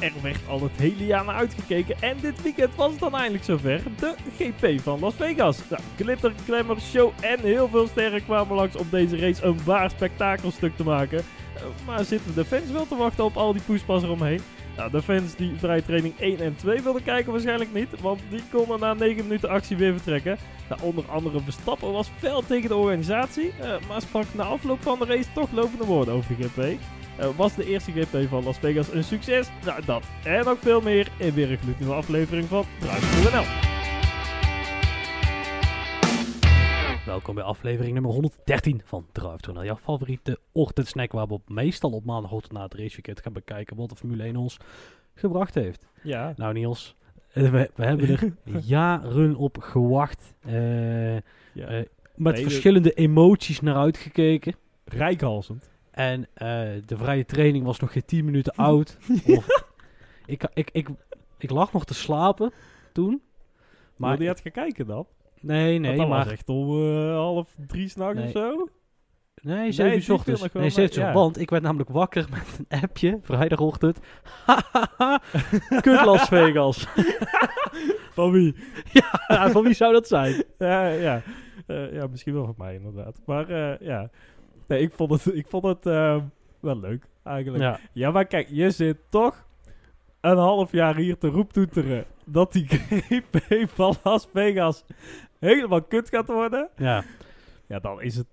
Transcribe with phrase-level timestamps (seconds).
[0.00, 3.44] Er werd al het hele jaar naar uitgekeken en dit weekend was het dan eindelijk
[3.44, 3.82] zover.
[3.98, 5.58] De GP van Las Vegas.
[5.70, 9.90] Nou, glitter, glamour, show en heel veel sterren kwamen langs om deze race een waar
[9.90, 11.24] spektakelstuk te maken.
[11.56, 14.40] Uh, maar zitten de fans wel te wachten op al die poespas eromheen?
[14.76, 18.42] Nou, de fans die vrije training 1 en 2 wilden kijken waarschijnlijk niet, want die
[18.50, 20.38] konden na 9 minuten actie weer vertrekken.
[20.68, 24.98] Nou, onder andere Verstappen was fel tegen de organisatie, uh, maar sprak na afloop van
[24.98, 26.80] de race toch lovende woorden over de GP.
[27.18, 29.48] Uh, was de eerste GP van Las Vegas een succes?
[29.64, 33.44] Nou, dat en nog veel meer in weer een gloednieuwe aflevering van Drive.nl.
[37.06, 42.04] Welkom bij aflevering nummer 113 van Drive.nl, jouw favoriete ochtendsnack waar we op meestal op
[42.04, 44.56] maandagochtend na het raceweekend gaan bekijken wat de Formule 1 ons
[45.14, 45.86] gebracht heeft.
[46.02, 46.32] Ja.
[46.36, 46.96] Nou Niels,
[47.32, 48.32] we, we hebben er
[48.64, 50.34] jaren op gewacht.
[50.46, 51.20] Uh, ja.
[51.54, 51.82] uh,
[52.14, 54.54] met nee, verschillende emoties naar uitgekeken.
[54.84, 55.69] Rijkhalsend.
[55.90, 56.26] En uh,
[56.86, 58.98] de vrije training was nog geen 10 minuten oud.
[59.36, 59.64] of,
[60.26, 60.88] ik, ik, ik,
[61.38, 62.52] ik lag nog te slapen
[62.92, 63.22] toen.
[63.96, 65.06] Maar het gaan kijken dan?
[65.40, 65.96] Nee, nee.
[65.96, 68.24] dat maar was echt om uh, half drie s'nachts nee.
[68.24, 68.68] of zo?
[69.42, 70.52] Nee, 7 uur ochtends.
[70.52, 71.06] Nee, 7 uur.
[71.06, 71.12] Ja.
[71.12, 73.98] Want ik werd namelijk wakker met een appje, vrijdagochtend.
[75.82, 76.86] Kut Las Vegas.
[78.16, 78.54] van wie?
[78.92, 80.44] Ja, van wie zou dat zijn?
[80.58, 81.22] ja, ja.
[81.66, 83.20] Uh, ja, misschien wel van mij inderdaad.
[83.24, 84.10] Maar uh, ja,
[84.70, 86.22] nee, ik vond het, ik vond het uh,
[86.60, 87.62] wel leuk eigenlijk.
[87.62, 87.80] Ja.
[87.92, 89.46] ja, maar kijk, je zit toch
[90.20, 94.84] een half jaar hier te roeptoeteren dat die GP van Las Vegas
[95.38, 96.68] helemaal kut gaat worden.
[96.76, 97.04] Ja.
[97.66, 98.26] Ja, dan is het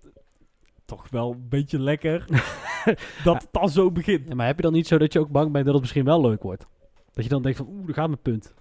[0.85, 2.25] toch wel een beetje lekker
[3.23, 4.27] dat het dan zo begint.
[4.27, 6.05] Ja, maar heb je dan niet zo dat je ook bang bent dat het misschien
[6.05, 6.67] wel leuk wordt?
[7.13, 8.53] Dat je dan denkt van, oeh, daar gaat mijn punt.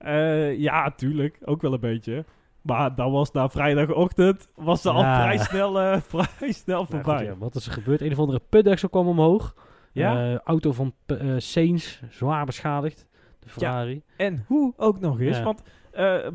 [0.00, 1.38] Uh, ja, tuurlijk.
[1.44, 2.24] Ook wel een beetje.
[2.62, 4.94] Maar dan was na vrijdagochtend was ze Ja.
[4.94, 7.18] al vrij snel, uh, vrij snel Nou, voorbij.
[7.18, 8.00] goed, ja, wat is er gebeurd?
[8.00, 9.54] Een of andere putdeksel kwam omhoog.
[9.92, 10.32] Ja?
[10.32, 13.06] Eh, auto van uh, Sainz, zwaar beschadigd.
[13.38, 14.02] De Ferrari.
[14.16, 15.36] En hoe ook nog eens.
[15.36, 15.42] Ja.
[15.42, 15.62] Want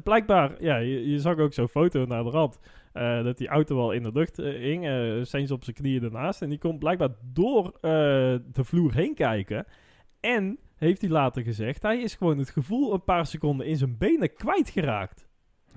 [0.04, 2.60] blijkbaar, ja, je, je, zag ook zo'n foto naar de rand.
[2.94, 4.86] Uh, dat die auto al in de lucht uh, hing.
[4.86, 6.42] Uh, op zijn knieën ernaast.
[6.42, 9.66] En die kon blijkbaar door de vloer heen kijken.
[10.20, 13.98] En heeft hij later gezegd, hij is gewoon het gevoel een paar seconden in zijn
[13.98, 15.28] benen kwijtgeraakt.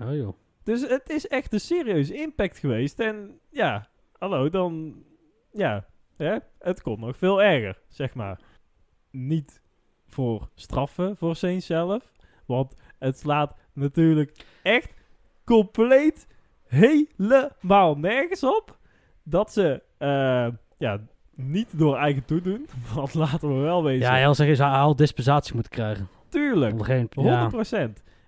[0.01, 0.33] Oh joh.
[0.63, 2.99] Dus het is echt een serieuze impact geweest.
[2.99, 5.03] En ja, hallo, dan...
[5.51, 5.85] Ja,
[6.17, 8.39] hè, het kon nog veel erger, zeg maar.
[9.11, 9.61] Niet
[10.07, 12.11] voor straffen voor Sainz zelf.
[12.45, 14.93] Want het slaat natuurlijk echt
[15.45, 16.27] compleet
[16.67, 18.77] helemaal nergens op.
[19.23, 20.99] Dat ze uh, ja,
[21.35, 22.67] niet door eigen toedoen.
[22.95, 23.99] Want laten we wel wezen.
[23.99, 26.07] Ja, hij zeggen, hij had dispensatie moeten krijgen.
[26.29, 27.13] Tuurlijk, Geen, 100%.
[27.23, 27.49] Ja.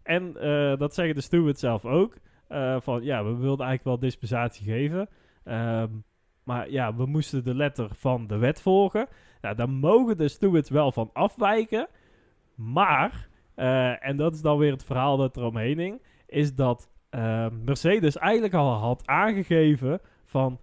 [0.03, 2.17] En uh, dat zeggen de stewards zelf ook.
[2.49, 5.09] Uh, van ja, we wilden eigenlijk wel dispensatie geven.
[5.45, 6.03] Um,
[6.43, 9.07] maar ja, we moesten de letter van de wet volgen.
[9.41, 11.87] Nou, daar mogen de stewards wel van afwijken.
[12.55, 16.89] Maar, uh, en dat is dan weer het verhaal dat er omheen hing, is dat
[17.63, 20.59] Mercedes eigenlijk al had aangegeven van,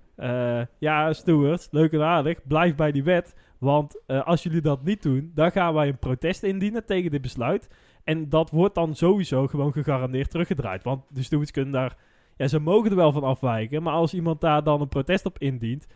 [0.78, 3.34] ja stewards, leuk en aardig, blijf bij die wet.
[3.58, 7.68] Want als jullie dat niet doen, dan gaan wij een protest indienen tegen dit besluit.
[8.10, 10.82] En dat wordt dan sowieso gewoon gegarandeerd teruggedraaid.
[10.84, 11.97] Want de stewards kunnen daar,
[12.37, 15.38] ja ze mogen er wel van afwijken, maar als iemand daar dan een protest op
[15.38, 15.87] indient,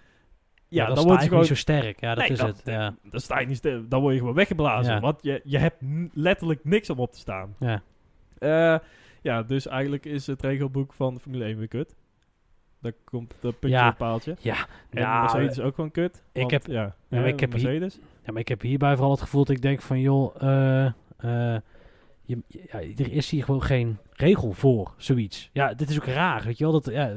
[0.68, 2.00] ja, ja, dan, dan word je gewoon niet zo sterk.
[2.00, 2.62] Ja, dat Nee, is dat- het.
[2.64, 2.94] Ja.
[3.10, 3.62] dan sta je niet.
[3.62, 4.94] Dan word je gewoon weggeblazen.
[4.94, 5.00] Ja.
[5.00, 5.76] Want je, je hebt
[6.12, 7.54] letterlijk niks om op te staan.
[7.58, 7.82] Ja.
[8.38, 8.78] Eh,
[9.22, 11.96] ja, dus eigenlijk is het regelboek van de Formule 1 weer kut.
[12.80, 13.88] Daar komt het puntje Ja.
[13.88, 14.36] op paaltje.
[14.38, 14.56] Ja,
[14.90, 16.22] En ja, Mercedes is ook gewoon kut.
[16.32, 17.98] ik heb- ja, ja, ik heb hier- Mercedes.
[18.24, 20.84] Ja, maar ik heb hierbij vooral het gevoel dat ik denk van, joh, eh,
[21.16, 21.60] eh,
[22.24, 25.50] je, ja, er is hier gewoon geen regel voor zoiets.
[25.52, 26.72] Ja, dit is ook raar, weet je wel.
[26.72, 27.16] Dat, ja, eh,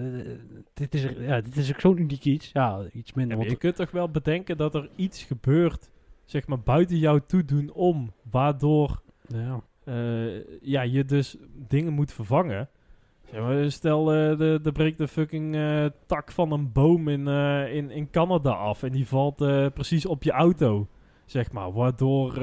[0.73, 2.49] dit, is, ja, dit is ook zo'n uniek iets.
[2.53, 3.37] Ja, iets Ja, minder.
[3.37, 5.91] maar je kunt toch wel bedenken dat er iets gebeurt,
[6.25, 9.61] zeg maar, buiten jouw toedoen om, waardoor ja.
[9.83, 12.69] eh, ja, je dus dingen moet vervangen.
[13.31, 15.57] Zeg maar, stel, eh de, de breekt de fucking
[16.05, 17.27] tak van een boom in,
[17.67, 19.35] in, in Canada af en die valt
[19.73, 20.87] precies op je auto,
[21.25, 21.71] zeg maar.
[21.71, 22.33] Waardoor,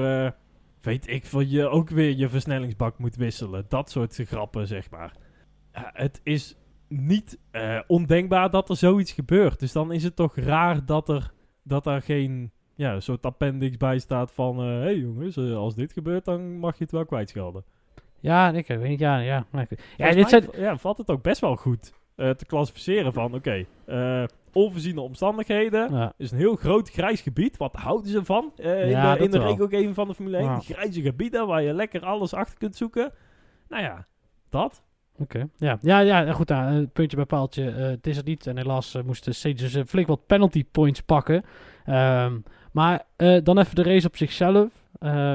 [0.85, 3.65] weet ik veel, je ook weer je versnellingsbak moet wisselen.
[3.67, 5.13] Dat soort grappen, zeg maar.
[5.73, 6.55] Ja, het is
[6.87, 9.59] niet eh, ondenkbaar dat er zoiets gebeurt.
[9.59, 11.31] Dus dan is het toch raar dat er,
[11.63, 14.59] dat er geen ja, soort appendix bij staat van...
[14.59, 17.63] Hé hey jongens, eh, als dit gebeurt, dan mag je het wel kwijtschelden.
[18.19, 19.45] ja, ik weet niet, ja, ja.
[19.51, 20.43] Ja, dit mij zijn...
[20.43, 23.33] v- ja, valt het ook best wel goed eh, te klassificeren van...
[23.33, 24.23] Oké, eh,
[24.55, 27.57] onvoorziene omstandigheden Ja, is een heel groot grijs gebied.
[27.57, 30.45] Wat houden ze van eh, Ja, in de, in de regelgeving van de Formule 1?
[30.45, 30.59] Ja.
[30.59, 33.11] Grijze gebieden waar je lekker alles achter kunt zoeken.
[33.69, 34.05] Nou ja,
[34.49, 34.83] dat.
[35.17, 35.47] oké.
[35.57, 37.69] Ja, ja, ja, goed, nou, eh, puntje bij paaltje.
[37.71, 38.47] eh, het is er niet.
[38.47, 41.43] En helaas uh, moesten steeds dus flink wat penalty points pakken.
[41.85, 42.39] Ehm,
[42.71, 43.05] maar
[43.43, 44.69] dan even de race op zichzelf.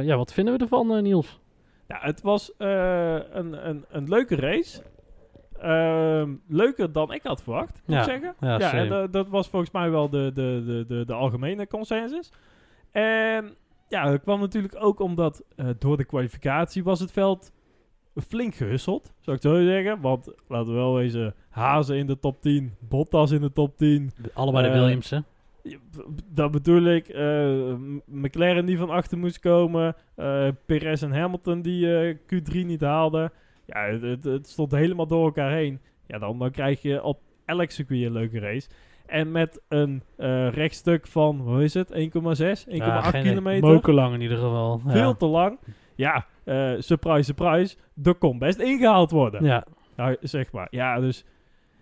[0.02, 1.40] Ja, wat vinden we ervan, Niels?
[1.88, 4.82] Ja, het was een, een, een leuke race.
[5.62, 8.34] Ehm, leuker dan ik had verwacht, moet Ja, ik zeggen.
[8.40, 12.32] ja, Ja, en dat- was volgens mij wel de, de, de, de, de algemene consensus.
[12.90, 13.54] En
[13.88, 17.52] ja, dat kwam natuurlijk ook omdat eh, door de kwalificatie was het veld
[18.26, 20.00] flink gehusteld, zou ik zo zeggen.
[20.00, 24.10] Want laten we wel wezen, Hazen in de top 10, Bottas in de top 10.
[24.22, 25.24] De- allebei de Eh, Williamsen.
[26.32, 27.08] Dat bedoel ik.
[27.08, 27.74] eh,
[28.06, 29.96] McLaren die van achter moest komen.
[30.16, 33.32] eh Perez en Hamilton die eh, Q3 niet haalden.
[33.74, 35.80] Ja, het, het, stond helemaal door elkaar heen.
[36.06, 38.68] Ja, dan, dan krijg je op elk circuit een leuke race.
[39.06, 41.92] En met een eh, rechtstuk van, hoe is het?
[41.92, 41.96] 1,6,
[42.68, 43.68] 1,8 Ja, geen- kilometer.
[43.72, 44.80] Mokerlang in ieder geval.
[44.84, 44.92] Ja.
[44.92, 45.58] Veel te lang.
[45.94, 47.76] Ja, eh, surprise, surprise.
[48.02, 49.44] Er kon best ingehaald worden.
[49.44, 49.64] Ja,
[49.96, 50.66] Nou, zeg maar.
[50.70, 51.24] Ja, dus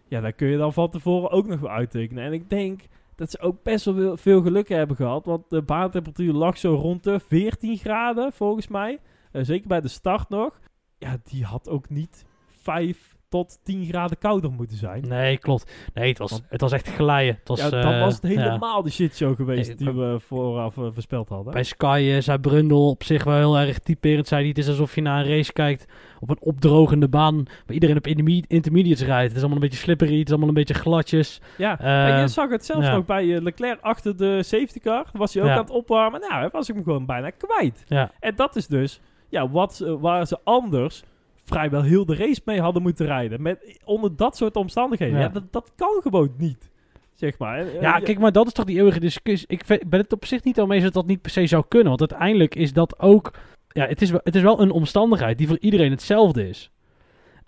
[0.08, 2.24] ja, daar kun je dan van tevoren ook nog wel uittekenen.
[2.24, 2.80] En ik denk
[3.14, 5.24] dat ze ook best wel veel- veel geluk hebben gehad.
[5.24, 8.98] Want de baantemperatuur lag zo rond de 14 graden, volgens mij.
[9.32, 10.60] Eh, zeker bij de start nog.
[10.98, 12.24] Ja, die had ook niet
[12.62, 15.08] 5 tot 10 graden kouder moeten zijn.
[15.08, 15.72] nee, klopt.
[15.94, 17.34] Nee, het was, Want- het was echt glijden.
[17.38, 18.42] Het was, ja, dan eh, was het ja.
[18.42, 21.52] helemaal de shitshow geweest Nee, die we vooraf eh, voorspeld hadden.
[21.52, 24.28] Bij Sky eh, zei Brundle op zich wel heel erg typerend.
[24.28, 25.86] Zei hij, het is alsof je naar een race kijkt
[26.20, 27.36] op een opdrogende baan.
[27.36, 29.22] Waar iedereen op interme- intermediates rijdt.
[29.28, 30.18] Het is allemaal een beetje slippery.
[30.18, 31.40] Het is allemaal een beetje gladjes.
[31.58, 32.94] Ja, en je zag het zelfs ja.
[32.94, 35.06] nog bij Leclerc achter de safety car.
[35.12, 35.54] Was hij ook Ja.
[35.54, 36.20] aan het opwarmen.
[36.20, 37.84] Nou, was ik hem gewoon bijna kwijt.
[37.86, 41.02] Ja, En dat is dus ja, wat ze, waar ze anders
[41.44, 43.42] vrijwel heel de race mee hadden moeten rijden.
[43.42, 45.18] Met, onder dat soort omstandigheden.
[45.18, 45.24] Ja.
[45.24, 45.28] Ja.
[45.28, 46.70] dat, dat kan gewoon niet.
[47.14, 47.80] Zeg maar.
[47.80, 49.48] Ja, kijk, maar dat is toch die eeuwige discussie.
[49.48, 51.64] Ik ben het op zich niet al mee eens dat dat niet per se zou
[51.68, 51.88] kunnen.
[51.88, 53.32] Want uiteindelijk is dat ook...
[53.68, 56.70] Ja, het is, wel- het is wel een omstandigheid die voor iedereen hetzelfde is.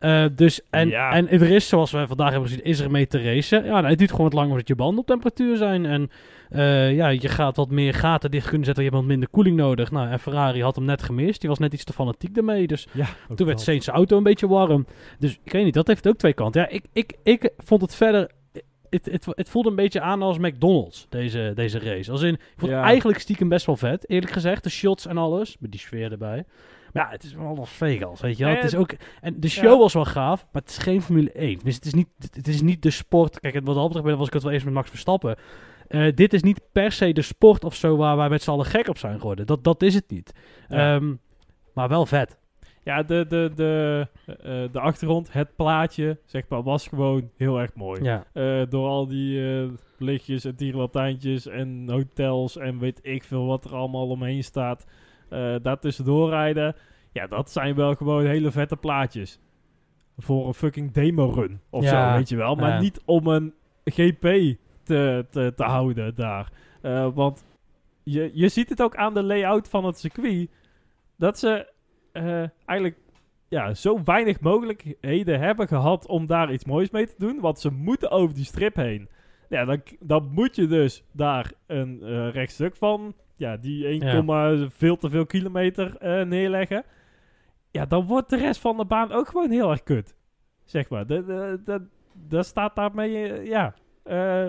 [0.01, 1.13] Eh, dus, en, Ja.
[1.13, 3.65] en er is, zoals we vandaag hebben gezien, is er mee te racen.
[3.65, 5.87] Ja, nou, het duurt gewoon wat langer voordat je banden op temperatuur zijn.
[5.87, 6.11] En
[6.51, 8.85] eh, ja, je gaat wat meer gaten dicht kunnen zetten.
[8.85, 9.91] Je hebt wat minder koeling nodig.
[9.91, 11.41] Nou, en Ferrari had hem net gemist.
[11.41, 12.67] Die was net iets te fanatiek daarmee.
[12.67, 13.61] Dus ja, toen werd dat.
[13.61, 14.87] Saints auto een beetje warm.
[15.19, 16.61] Dus ik weet niet, dat heeft ook twee kanten.
[16.61, 18.31] Ja, ik, ik, ik vond het verder...
[18.91, 22.11] Het, het, het voelde een beetje aan als McDonald's, deze, deze race.
[22.11, 24.65] Als in, ik vond het eigenlijk stiekem best wel vet, eerlijk gezegd.
[24.65, 26.45] De shots en alles, met die sfeer erbij.
[26.93, 28.53] Maar ja, het is wel Las Vegas, weet je wel.
[28.53, 28.91] En- Het is ook,
[29.21, 29.79] en de show Ja.
[29.79, 31.59] was wel gaaf, maar het is geen Formule 1.
[31.65, 33.41] Dus het is niet, het is niet de sport...
[33.41, 35.37] Kijk, wat dat betreft was ik het wel eens met Max Verstappen.
[35.89, 38.67] Eh, dit is niet per se de sport of zo waar wij met z'n allen
[38.67, 39.47] gek op zijn geworden.
[39.47, 40.33] Dat, dat is het niet.
[40.69, 40.95] Ja.
[40.95, 41.15] Ehm,
[41.75, 42.39] maar wel vet.
[42.85, 47.61] Ja, de, de, de, eh, eh, de achtergrond, het plaatje, zeg maar, was gewoon heel
[47.61, 48.03] erg mooi.
[48.03, 48.25] Ja.
[48.65, 49.43] Door al die
[49.99, 54.85] lichtjes en tierenlantijntjes en hotels en weet ik veel wat er allemaal omheen staat.
[55.31, 56.77] Eh daar tussendoor rijden.
[57.13, 59.41] Ja, dat zijn wel gewoon hele vette plaatjes.
[60.19, 62.55] Voor een fucking demo-run of Ja, zo, weet je wel.
[62.55, 62.81] Maar ja.
[62.81, 63.55] niet om een
[63.85, 66.53] GP te, te, te houden daar.
[66.83, 67.45] Eh, want
[68.03, 70.51] je, je ziet het ook aan de layout van het circuit.
[71.17, 71.73] Dat ze
[72.13, 72.99] eh, eigenlijk
[73.49, 77.41] ja, zo weinig mogelijkheden hebben gehad om daar iets moois mee te doen.
[77.41, 79.09] Want ze moeten over die strip heen.
[79.49, 84.97] Ja, dan, dan moet je dus daar een eh, rechtstuk van, ja, die 1, veel
[84.97, 86.85] te veel kilometer eh, neerleggen.
[87.71, 90.15] Ja, dan wordt de rest van de baan ook gewoon heel erg kut.
[90.65, 91.07] Zeg maar.
[91.07, 91.87] De, de, de,
[92.29, 94.47] daar staat daarmee, eh, ja, eh,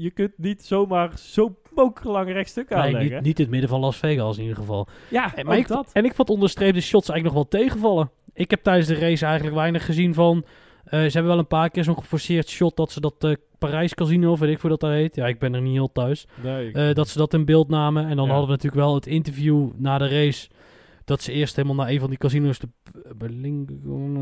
[0.00, 1.58] je kunt niet zomaar zo
[2.02, 3.12] lang rechtstuk Nee, aanleggen.
[3.14, 4.88] niet, niet in het midden van Las Vegas in ieder geval.
[5.10, 5.90] ja, En, maar ik, dat.
[5.92, 8.10] en ik vond onderstreepte shots eigenlijk nog wel tegenvallen.
[8.32, 10.44] Ik heb tijdens de race eigenlijk weinig gezien van...
[10.86, 13.94] eh, ze hebben wel een paar keer zo'n geforceerd shot dat ze dat eh, Parijs
[13.94, 15.14] Casino, of weet ik hoe dat daar heet.
[15.16, 16.26] Ja, ik ben er niet heel thuis.
[16.42, 18.06] Nee, ik- Eh, dat ze dat in beeld namen.
[18.06, 18.30] En dan Ja.
[18.30, 20.48] hadden we natuurlijk wel het interview na de race.
[21.04, 22.58] Dat ze eerst helemaal naar een van die casino's...
[22.58, 22.68] De,
[23.16, 23.68] Berlin,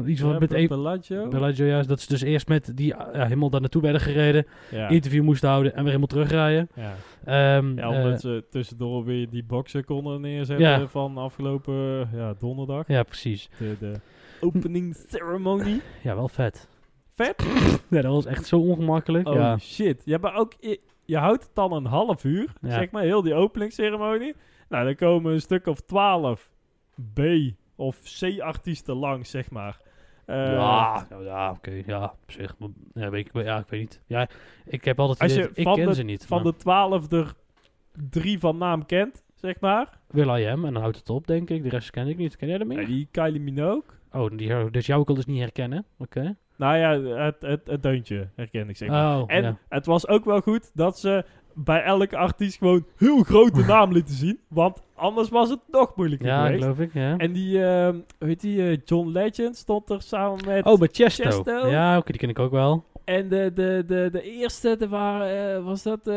[0.06, 0.66] iets Ja, van met een...
[0.66, 1.28] Bellagio?
[1.28, 4.46] Bellagio, ja, dat ze dus eerst met die ja, helemaal daar naartoe werden gereden.
[4.70, 4.88] Ja.
[4.88, 6.68] Interview moesten houden en weer helemaal terugrijden.
[6.74, 6.94] ja.
[7.24, 12.88] Ehm, Ja, omdat ze tussendoor weer die boxen konden neerzetten van afgelopen ja, donderdag.
[12.88, 13.48] ja, precies.
[13.58, 13.92] De, de
[14.40, 15.80] opening ceremony.
[16.02, 16.68] Ja, wel vet.
[17.14, 17.44] Vet.
[17.90, 19.28] Ja, dat was echt zo ongemakkelijk.
[19.28, 19.58] Oh ja.
[19.58, 20.02] shit.
[20.04, 22.70] Ja, maar ook, je, je houdt het dan een half uur, Ja.
[22.70, 24.34] zeg maar, heel die openingsceremonie.
[24.68, 26.50] Nou, dan komen een stuk of twaalf
[27.14, 27.20] B
[27.76, 29.80] of C-artiesten langs, zeg maar.
[30.26, 32.56] Eh, ja, ja, oké, ja, op zich.
[32.94, 34.00] Ja, weet ik, ja, ik weet niet.
[34.06, 34.28] Ja,
[34.66, 36.26] ik heb altijd idee je ik ken de- ze niet.
[36.26, 37.34] Van maar de twaalf er
[38.10, 39.98] drie van naam kent, zeg maar.
[40.08, 41.62] Will.i.am en dan houdt het op, denk ik.
[41.62, 42.36] De rest ken ik niet.
[42.36, 42.86] Ken jij er Ja, meer?
[42.86, 43.82] die Kylie Minogue.
[44.14, 45.84] Oh, die, dus jou al dus niet herkennen.
[45.98, 46.36] Oké.
[46.56, 49.18] Nou ja, het, het, het deuntje herken ik zeg maar.
[49.18, 49.58] Oh, En ja.
[49.68, 54.14] het was ook wel goed dat ze bij elke artiest gewoon heel grote naam lieten
[54.14, 54.40] zien.
[54.48, 56.62] Want anders was het nog moeilijker Ja, geweest.
[56.62, 57.16] geloof ik, ja.
[57.16, 60.64] En die, ehm hoe heet die, eh, John Legend stond er samen met...
[60.66, 61.22] Oh, met Chesto.
[61.24, 61.66] Chesto.
[61.68, 62.84] Ja, oké, die ken ik ook wel.
[63.04, 66.14] En de, de, de, de eerste, de waren, eh, was dat eh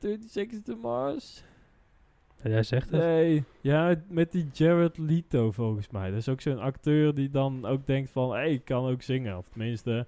[0.00, 1.42] 30 Seconds to Mars?
[2.48, 3.00] Jij zegt het.
[3.00, 6.08] Nee, ja, met die Jared Leto volgens mij.
[6.10, 9.38] Dat is ook zo'n acteur die dan ook denkt van, hé, ik kan ook zingen.
[9.38, 10.06] Of tenminste,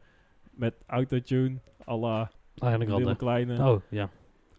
[0.50, 1.56] met autotune,
[1.88, 3.16] à la Lille Grande.
[3.16, 3.68] Kleine.
[3.70, 4.10] Oh, ja.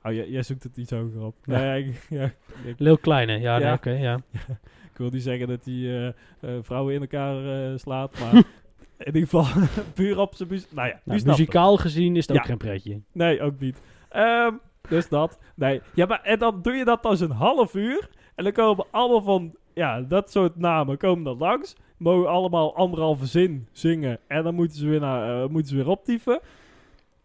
[0.03, 1.35] Oh, jij, jij zoekt het iets hoger op.
[1.45, 1.59] Ja.
[1.59, 2.31] Nee, ik, ja,
[2.65, 3.39] ik, Lil Kleine.
[3.39, 3.73] Ja, nee, Ja.
[3.73, 4.19] oké, ja.
[4.91, 6.13] ik wil niet zeggen dat hij eh, eh,
[6.61, 8.33] vrouwen in elkaar eh, slaat, maar
[8.97, 9.45] in ieder geval
[9.93, 10.71] puur op zijn muziek.
[10.71, 13.01] Nou ja, Nou, muzikaal gezien is het ook geen pretje.
[13.11, 13.81] Nee, ook niet.
[14.09, 14.53] Ehm,
[14.89, 15.37] dus dat.
[15.55, 15.81] Nee.
[15.93, 18.09] Ja, maar en dan doe je dat als een half uur.
[18.35, 21.75] En dan komen allemaal van, ja, dat soort namen komen dan langs.
[21.97, 24.19] Mogen allemaal anderhalve zin zingen.
[24.27, 26.39] En dan moeten ze weer, naar, eh, moeten ze weer optieven.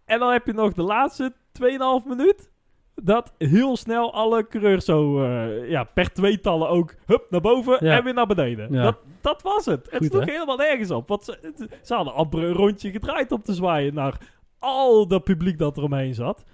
[0.05, 2.51] En dan heb je nog de laatste 2,5 minuut.
[2.95, 7.97] Dat heel snel alle coureurs zo, eh, ja, per tweetallen ook, hup, naar boven Ja.
[7.97, 8.73] en weer naar beneden.
[8.73, 8.83] Ja.
[8.83, 9.91] Dat, dat was het.
[9.91, 11.09] Het sloeg helemaal nergens op.
[11.09, 14.19] Want ze, ze hadden amper een rondje gedraaid om te zwaaien naar
[14.59, 16.45] al dat publiek dat er omheen zat.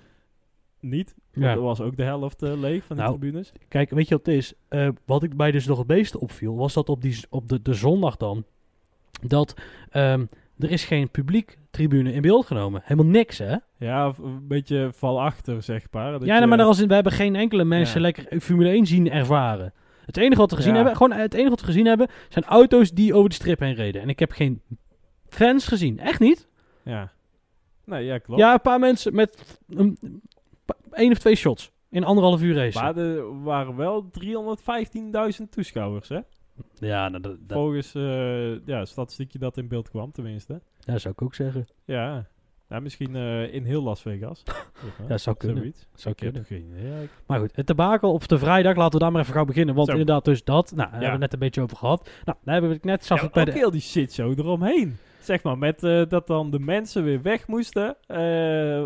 [0.81, 1.15] Niet.
[1.33, 1.53] Want Ja.
[1.53, 3.53] er was ook de helft eh, leeg van de Nou, tribunes.
[3.69, 4.53] Kijk, weet je wat het is?
[4.69, 7.63] Eh, wat ik mij dus nog het meeste opviel, was dat op, die, op de,
[7.63, 8.45] de zondag dan,
[9.23, 9.55] dat
[9.91, 10.25] ehm,
[10.59, 12.81] er is geen publiek tribune in beeld genomen.
[12.85, 13.57] Helemaal niks, hè?
[13.77, 16.13] Ja, een beetje val achter, zeg maar.
[16.13, 18.01] Dat ja, je- maar daar als in, we hebben geen enkele mensen Ja.
[18.03, 19.73] lekker Formule 1 zien ervaren.
[20.07, 20.77] Het enige wat we gezien Ja.
[20.77, 23.75] hebben, gewoon het enige wat we gezien hebben, zijn auto's die over de strip heen
[23.75, 24.03] reden.
[24.03, 24.61] En ik heb geen
[25.29, 25.99] fans gezien.
[25.99, 26.49] Echt niet?
[26.83, 27.13] Ja.
[27.85, 28.41] Nee, ja, klopt.
[28.41, 30.09] Ja, een paar mensen met een, pa-
[30.93, 32.79] één of twee shots in anderhalf uur race.
[32.81, 34.11] Maar er waren wel
[35.41, 36.21] 315.000 toeschouwers, hè?
[36.79, 40.61] ja, nou, dat, dat, Volgens eh ja, statistiekje dat in beeld kwam, tenminste.
[40.79, 41.67] ja, zou ik ook zeggen.
[41.85, 42.27] Ja.
[42.69, 44.43] Ja, misschien eh, in heel Las Vegas.
[45.09, 45.57] Ja, zou kunnen.
[45.59, 45.87] Zoiets.
[45.95, 46.87] Zou Ik kunnen.
[46.89, 49.45] Ja, ik- Maar goed, het debakel op de vrijdag, laten we daar maar even gauw
[49.45, 49.75] beginnen.
[49.75, 49.93] Want Zo.
[49.93, 50.73] inderdaad, dus dat.
[50.75, 52.05] Nou, daar hebben we net een beetje over gehad.
[52.25, 53.59] Nou, daar hebben we het net, zag Ja, ik bij ook de...
[53.59, 54.97] heel die shitshow eromheen.
[55.21, 58.85] Zeg maar, met eh, dat dan de mensen weer weg moesten eh,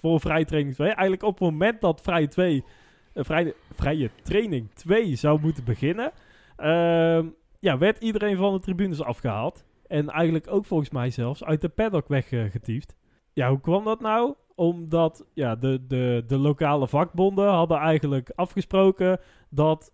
[0.00, 0.88] voor vrije training 2.
[0.88, 2.64] Eigenlijk op het moment dat vrije, 2,
[3.12, 6.12] eh, vrije, vrije training 2 zou moeten beginnen,
[6.56, 7.26] ehm,
[7.60, 9.64] ja, werd iedereen van de tribunes afgehaald.
[9.86, 12.96] En eigenlijk ook volgens mij zelfs uit de paddock weggetiefd.
[13.32, 14.34] Ja, hoe kwam dat nou?
[14.54, 19.92] Omdat ja, de, de, de lokale vakbonden hadden eigenlijk afgesproken dat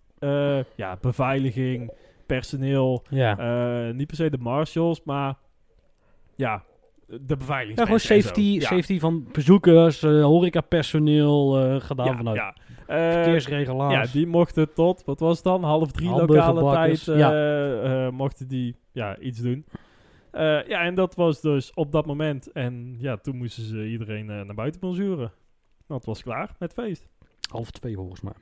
[0.76, 1.92] ja, beveiliging,
[2.26, 3.90] personeel, Ja.
[3.92, 5.36] niet per se de marshals, maar
[6.36, 6.62] ja,
[7.06, 7.78] de beveiliging.
[7.78, 8.60] ja, gewoon safety, Ja.
[8.60, 12.54] safety van bezoekers, eh horecapersoneel, eh gedaan Ja, vanuit ja.
[12.86, 14.12] Eh, verkeersregelaars.
[14.12, 19.18] ja, die mochten tot, wat was het dan, half drie lokale tijd, mochten die ja,
[19.18, 19.64] iets doen.
[20.66, 22.52] Ja, en dat was dus op dat moment.
[22.52, 25.32] En ja, toen moesten ze iedereen naar buiten bonjuren.
[25.88, 27.08] Dat was klaar met feest.
[27.50, 28.32] Half twee volgens mij.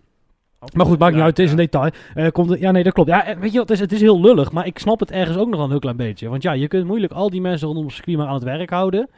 [0.75, 1.37] Maar goed, maakt niet uit.
[1.37, 1.91] Het is een detail.
[2.15, 3.09] Eh, komt ja, nee, dat klopt.
[3.09, 5.11] Ja, eh, weet je wat, het is, het is heel lullig, maar ik snap het
[5.11, 6.29] ergens ook nog wel een heel klein beetje.
[6.29, 8.71] Want ja, je kunt moeilijk al die mensen rondom het circuit maar aan het werk
[8.71, 9.09] houden.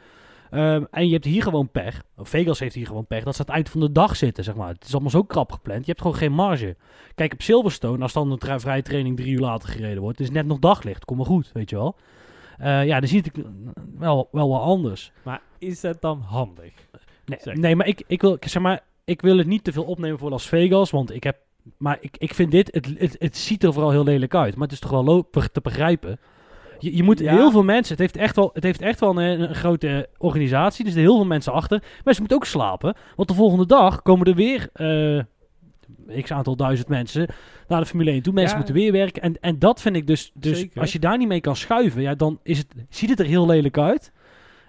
[0.51, 2.03] Ehm, en je hebt hier gewoon pech.
[2.17, 3.23] Vegas heeft hier gewoon pech.
[3.23, 4.67] Dat ze aan het eind van de dag zitten, zeg maar.
[4.67, 5.79] Het is allemaal zo krap gepland.
[5.79, 6.75] Je hebt gewoon geen marge.
[7.15, 10.27] Kijk, op Silverstone, als dan een tra- vrije training drie uur later gereden wordt, het
[10.27, 11.05] is net nog daglicht.
[11.05, 11.95] Kom maar goed, weet je wel.
[12.57, 13.45] Eh, ja, dan ziet het
[13.97, 15.11] wel, wel wat anders.
[15.23, 16.73] Maar is het dan handig?
[17.25, 17.55] Nee, Zeg.
[17.55, 20.29] nee maar, ik, ik wil, zeg maar ik wil het niet te veel opnemen voor
[20.29, 21.37] Las Vegas, want ik heb...
[21.77, 24.63] Maar ik, ik vind dit, het, het, het ziet er vooral heel lelijk uit, maar
[24.63, 26.19] het is toch wel te begrijpen.
[26.79, 27.35] Je, je moet Ja.
[27.35, 30.83] heel veel mensen, het heeft echt wel, het heeft echt wel een, een grote organisatie,
[30.83, 31.83] dus er zijn heel veel mensen achter.
[32.03, 35.23] Maar ze moeten ook slapen, want de volgende dag komen er weer eh
[36.21, 37.27] x aantal duizend mensen
[37.67, 38.33] naar de Formule 1 toe.
[38.33, 38.57] Mensen Ja.
[38.57, 40.81] moeten weer werken en, en dat vind ik dus, dus Zeker.
[40.81, 43.45] als je daar niet mee kan schuiven, ja, dan is het, ziet het er heel
[43.45, 44.11] lelijk uit.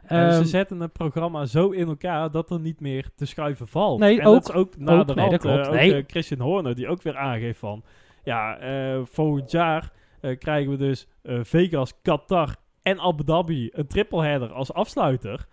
[0.07, 3.69] En Ehm, ze zetten het programma zo in elkaar dat er niet meer te schuiven
[3.69, 3.99] valt.
[4.01, 5.67] Nee, en ook- dat is ook na ook, de nee, rand, dat klopt.
[5.67, 5.95] eh, ook, Nee.
[5.95, 7.83] eh, Christian Horner die ook weer aangeeft van...
[8.25, 9.93] Ja, eh, volgend jaar
[10.39, 15.47] krijgen we dus Vegas, Qatar en Abu Dhabi een tripleheader als afsluiter.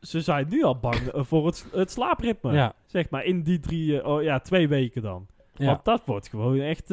[0.00, 2.52] Ze zijn nu al bang voor het, het slaapritme.
[2.52, 5.26] ja, Zeg maar in die drie, oh, ja, twee weken dan.
[5.54, 5.66] ja.
[5.66, 6.88] Want dat wordt gewoon echt,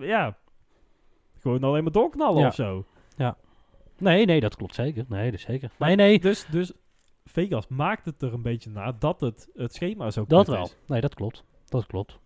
[0.00, 0.36] ja...
[1.40, 2.46] Gewoon alleen maar doorknallen Ja.
[2.46, 2.84] of zo.
[4.02, 5.04] Nee, nee, dat klopt zeker.
[5.08, 5.70] Nee, dat is zeker.
[5.78, 6.72] Nee, nee, Dus, dus
[7.24, 10.64] Vegas maakt het er een beetje naar dat het, het schema zo dat wel.
[10.64, 10.76] is.
[10.86, 11.44] Nee, dat klopt.
[11.68, 12.18] Dat klopt.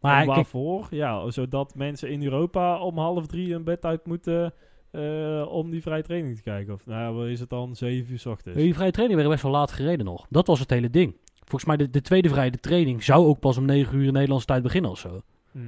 [0.00, 0.86] Maar kijk, waarvoor?
[0.90, 4.54] Ja, zodat mensen in Europa om half drie een bed uit moeten
[4.90, 6.74] eh, om die vrije training te kijken.
[6.74, 7.76] Of nou, wat is het dan?
[7.76, 8.58] Zeven uur 's ochtends.
[8.58, 10.26] die vrije training werden best wel laat gereden nog.
[10.30, 11.16] Dat was het hele ding.
[11.34, 14.62] Volgens mij de, de tweede vrije training zou ook pas om 9 uur Nederlandse tijd
[14.62, 15.20] beginnen of zo.
[15.52, 15.58] Hm.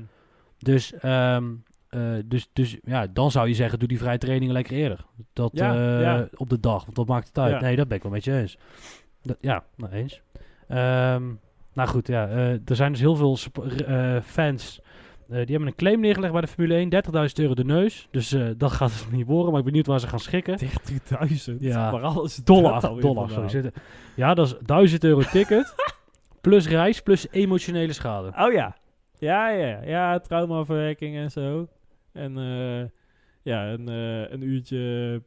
[0.59, 1.55] Dus, ehm,
[1.89, 5.05] eh, dus, dus ja, dan zou je zeggen, doe die vrije training lekker eerder.
[5.33, 6.29] Dat Ja, eh, ja.
[6.37, 7.53] op de dag, want dat maakt het uit.
[7.53, 7.61] Ja.
[7.61, 8.59] Nee, dat ben ik wel met je eens.
[9.23, 10.23] Dat, ja, nou eens.
[10.69, 11.23] Ehm,
[11.73, 13.37] nou goed, ja, eh, er zijn dus heel veel
[14.23, 14.81] fans.
[15.27, 18.09] die hebben een claim neergelegd bij de Formule 1, 30.000 euro de neus.
[18.11, 20.59] Dus dat gaat het niet worden, maar ik ben benieuwd waar ze gaan schikken.
[20.59, 21.61] 30.000.
[21.61, 21.91] Ja.
[21.91, 23.49] Maar alles Dollar, dollar, sorry.
[23.49, 23.73] Zitten.
[24.15, 25.75] Ja, dat is 1000 euro ticket.
[26.41, 28.33] plus reis, plus emotionele schade.
[28.37, 28.77] Oh ja.
[29.19, 31.69] Ja, ja, ja, traumaverwerking en zo.
[32.19, 32.89] En eh,
[33.43, 35.23] ja, een, eh, een uurtje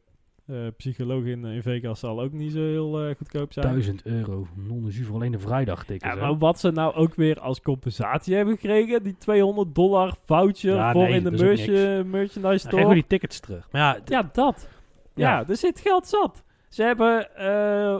[0.46, 3.66] eh psycholoog in, in Vegas zal ook niet zo heel goedkoop zijn.
[3.66, 4.46] 1000 euro.
[4.54, 6.08] Non voor alleen de vrijdag tikken.
[6.08, 10.74] Ja, maar wat ze nou ook weer als compensatie hebben gekregen, die 200 dollar voucher
[10.74, 11.66] Ja, voor nee, in de merch,
[12.06, 12.84] merchandise store.
[12.84, 13.68] geef die tickets terug.
[13.70, 14.68] Maar ja, Ja, dat.
[15.14, 15.38] Ja.
[15.38, 15.48] Ja.
[15.48, 16.42] er zit geld zat.
[16.68, 17.98] Ze hebben, eh,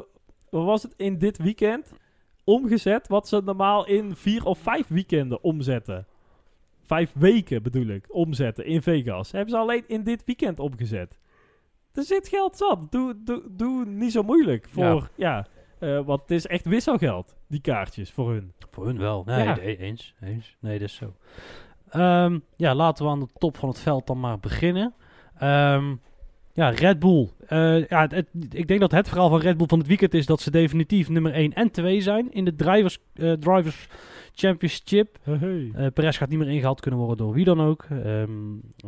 [0.51, 1.93] wat was het, in dit weekend
[2.45, 6.07] omgezet wat ze normaal in vier of vijf weekenden omzetten.
[6.93, 9.33] Vijf weken bedoel ik, omzetten in Vegas.
[9.33, 11.19] Hebben ze alleen in dit weekend omgezet.
[11.93, 12.87] Er zit geld zat.
[12.93, 15.47] Doe, doe, doe niet zo moeilijk voor, ja,
[15.79, 18.53] eh, want het is echt wisselgeld, die kaartjes voor hun.
[18.71, 19.23] voor hun wel.
[19.27, 19.59] Nee, Ja.
[19.61, 20.57] e- eens, eens.
[20.61, 21.15] Nee, dat is zo.
[21.91, 24.95] Ehm, ja, laten we aan de top van het veld dan maar beginnen.
[25.39, 25.95] Ehm,
[26.53, 27.29] ja, Red Bull.
[27.47, 30.15] Eh, ja, het, het- ik denk dat het verhaal van Red Bull van het weekend
[30.15, 33.89] is dat ze definitief nummer 1 en 2 zijn in de Drivers, eh, drivers
[34.35, 35.19] Championship.
[35.23, 35.71] Hey.
[35.75, 37.85] Eh Perez gaat niet meer ingehaald kunnen worden door wie dan ook.
[37.91, 38.31] Ehm,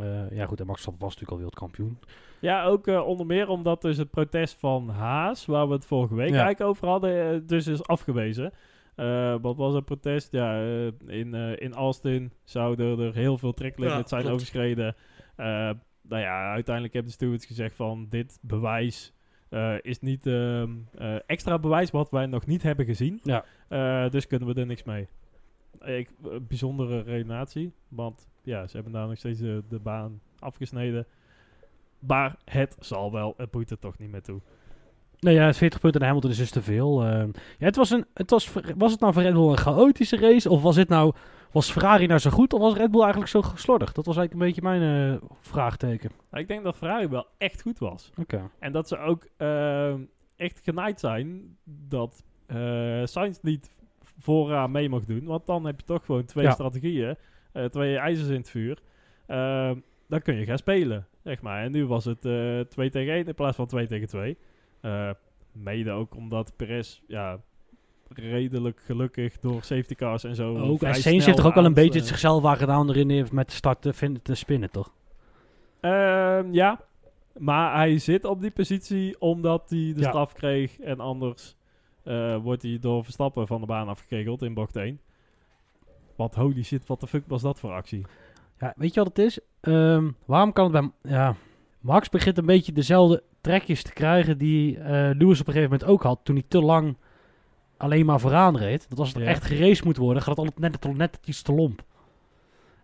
[0.00, 1.98] eh, ja goed, en Max Verstappen was natuurlijk al wereldkampioen.
[2.40, 6.14] Ja, ook eh, onder meer omdat dus het protest van Haas, waar we het vorige
[6.14, 6.34] week Ja.
[6.44, 8.52] eigenlijk over hadden, dus is afgewezen.
[8.94, 10.32] Eh, wat was het protest?
[10.32, 14.34] Ja, eh, in, eh, in Austin zouden er heel veel tracklimits Ja, zijn klopt.
[14.34, 14.94] overschreden.
[15.36, 15.46] Eh,
[16.08, 19.12] nou ja, uiteindelijk hebben de stewards gezegd van dit bewijs
[19.48, 23.20] eh, is niet ehm, eh, extra bewijs wat wij nog niet hebben gezien.
[23.22, 23.44] Ja.
[23.68, 25.08] Eh, dus kunnen we er niks mee.
[25.84, 31.06] Ik, eh, bijzondere redenatie, want ja, ze hebben daar nog steeds de baan afgesneden.
[31.98, 34.40] Maar het zal wel, het boeit er toch niet meer toe.
[35.18, 37.04] Nee, ja, 40 punten naar Hamilton is dus te veel.
[37.04, 37.28] Ehm,
[37.58, 40.50] ja, het was, een, het was, was het nou voor Red Bull een chaotische race?
[40.50, 41.14] Of was, het nou,
[41.50, 42.52] was Ferrari nou zo goed?
[42.52, 43.92] Of was Red Bull eigenlijk zo slordig?
[43.92, 46.10] Dat was eigenlijk een beetje mijn eh, vraagteken.
[46.30, 48.10] Maar ik denk dat Ferrari wel echt goed was.
[48.20, 48.50] Oké.
[48.58, 50.00] En dat ze ook ehm,
[50.36, 53.73] echt genaaid zijn dat eh Sainz niet
[54.18, 55.24] vooraan mee mag doen.
[55.24, 56.50] Want dan heb je toch gewoon twee Ja.
[56.50, 57.16] strategieën,
[57.52, 58.78] eh, twee ijzers in het vuur.
[59.26, 59.78] Ehm,
[60.08, 61.62] dan kun je gaan spelen, zeg maar.
[61.62, 64.36] En nu was het eh 2 tegen 1 in plaats van 2 tegen 2.
[64.80, 65.10] Eh,
[65.52, 67.38] mede ook omdat Perez, ja,
[68.14, 70.56] redelijk gelukkig door safety cars en zo.
[70.58, 73.48] Ook, Sainz heeft toch ook wel een beetje eh, zichzelf waar gedaan erin heeft met
[73.48, 74.92] de start te, vinden, te spinnen, toch?
[75.80, 76.80] Ehm, ja,
[77.38, 80.08] maar hij zit op die positie omdat hij de Ja.
[80.08, 80.80] straf kreeg.
[80.80, 81.56] En anders
[82.04, 85.00] eh, wordt hij door Verstappen van de baan afgekegeld in bocht 1.
[86.16, 88.06] Wat holy shit, wat de fuck was dat voor actie?
[88.58, 89.38] Ja, weet je wat het is?
[89.60, 91.10] Ehm, waarom kan het bij...
[91.12, 91.34] Ja,
[91.80, 95.84] Max begint een beetje dezelfde trekjes te krijgen die eh, Lewis op een gegeven moment
[95.84, 96.20] ook had.
[96.22, 96.96] Toen hij te lang
[97.76, 98.88] alleen maar vooraan reed.
[98.88, 99.28] Dat als het Ja.
[99.28, 101.84] echt geraced moet worden, gaat het altijd net, net iets te lomp.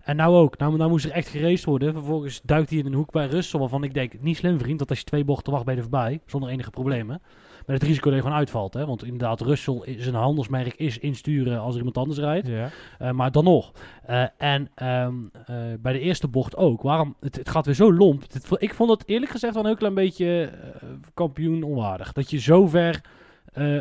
[0.01, 0.59] En nou ook.
[0.59, 1.93] Nou, nou moest er echt geraced worden.
[1.93, 3.61] Vervolgens duikt hij in een hoek bij Russell.
[3.61, 4.79] Waarvan ik denk, niet slim vriend.
[4.79, 6.21] Dat als je twee bochten wacht ben je er voorbij.
[6.27, 7.23] Zonder enige problemen.
[7.71, 8.75] Met het risico dat je gewoon uitvalt.
[8.75, 8.87] Hè?
[8.87, 12.47] Want inderdaad, Russell, is- zijn handelsmerk is insturen als er iemand anders rijdt.
[12.47, 12.69] Ja.
[12.99, 13.73] Eh, maar dan nog.
[14.07, 15.15] Eh, en ehm,
[15.47, 16.83] eh, bij de eerste bocht ook.
[16.83, 17.17] Waarom?
[17.21, 18.23] Het, het gaat weer zo lomp.
[18.33, 20.53] Het- ik vond het eerlijk gezegd wel een heel klein beetje
[21.15, 22.13] kampioen onwaardig.
[22.13, 23.01] Dat je zo ver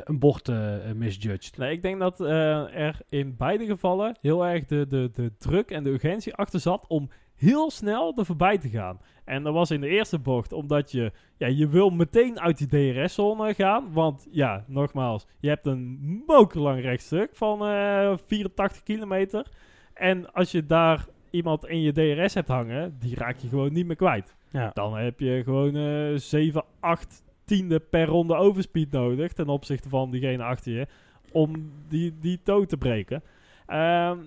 [0.04, 1.58] een bocht eh, misjudged.
[1.58, 5.84] Nee, ik denk dat er in beide gevallen heel erg de, de, de druk en
[5.84, 9.00] de urgentie achter zat om heel snel er voorbij te gaan.
[9.26, 12.94] En dat was in de eerste bocht omdat je, ja, je wil meteen uit die
[12.94, 13.94] DRS-zone gaan.
[13.94, 19.46] Want ja, nogmaals, je hebt een mokerlang rechtstuk van eh 84 kilometer.
[19.94, 23.86] En als je daar iemand in je DRS hebt hangen, die raak je gewoon niet
[23.86, 24.36] meer kwijt.
[24.52, 24.72] Ja.
[24.74, 30.12] Dan heb je gewoon eh 7, 8 tiende per ronde overspeed nodig ten opzichte van
[30.12, 30.88] diegene achter je
[31.32, 33.24] om die, die toe te breken.
[33.66, 34.18] Ehm,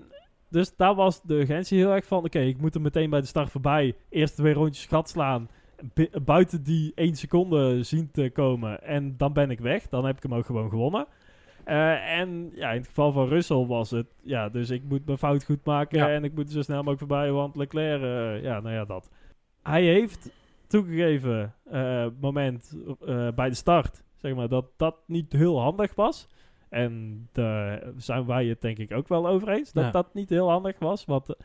[0.53, 3.27] dus daar was de urgentie heel erg van, oké, ik moet er meteen bij de
[3.27, 3.95] start voorbij.
[4.09, 5.49] Eerst twee rondjes gat slaan,
[5.95, 9.89] bu- buiten die 1 seconde zien te komen en dan ben ik weg.
[9.89, 11.07] Dan heb ik hem ook gewoon gewonnen.
[11.65, 15.19] Eh, en ja, in het geval van Russell was het, ja, dus ik moet mijn
[15.19, 16.09] fout goed maken Ja.
[16.11, 19.11] en ik moet zo snel mogelijk voorbij, want Leclerc, eh, ja, nou ja, dat.
[19.63, 20.31] Hij heeft
[20.67, 22.77] toegegeven eh, moment
[23.35, 26.29] bij de start, zeg maar, dat dat niet heel handig was.
[26.73, 29.91] En daar zijn wij het denk ik ook wel over eens, dat Ja.
[29.91, 31.05] dat niet heel handig was.
[31.05, 31.37] Want eh,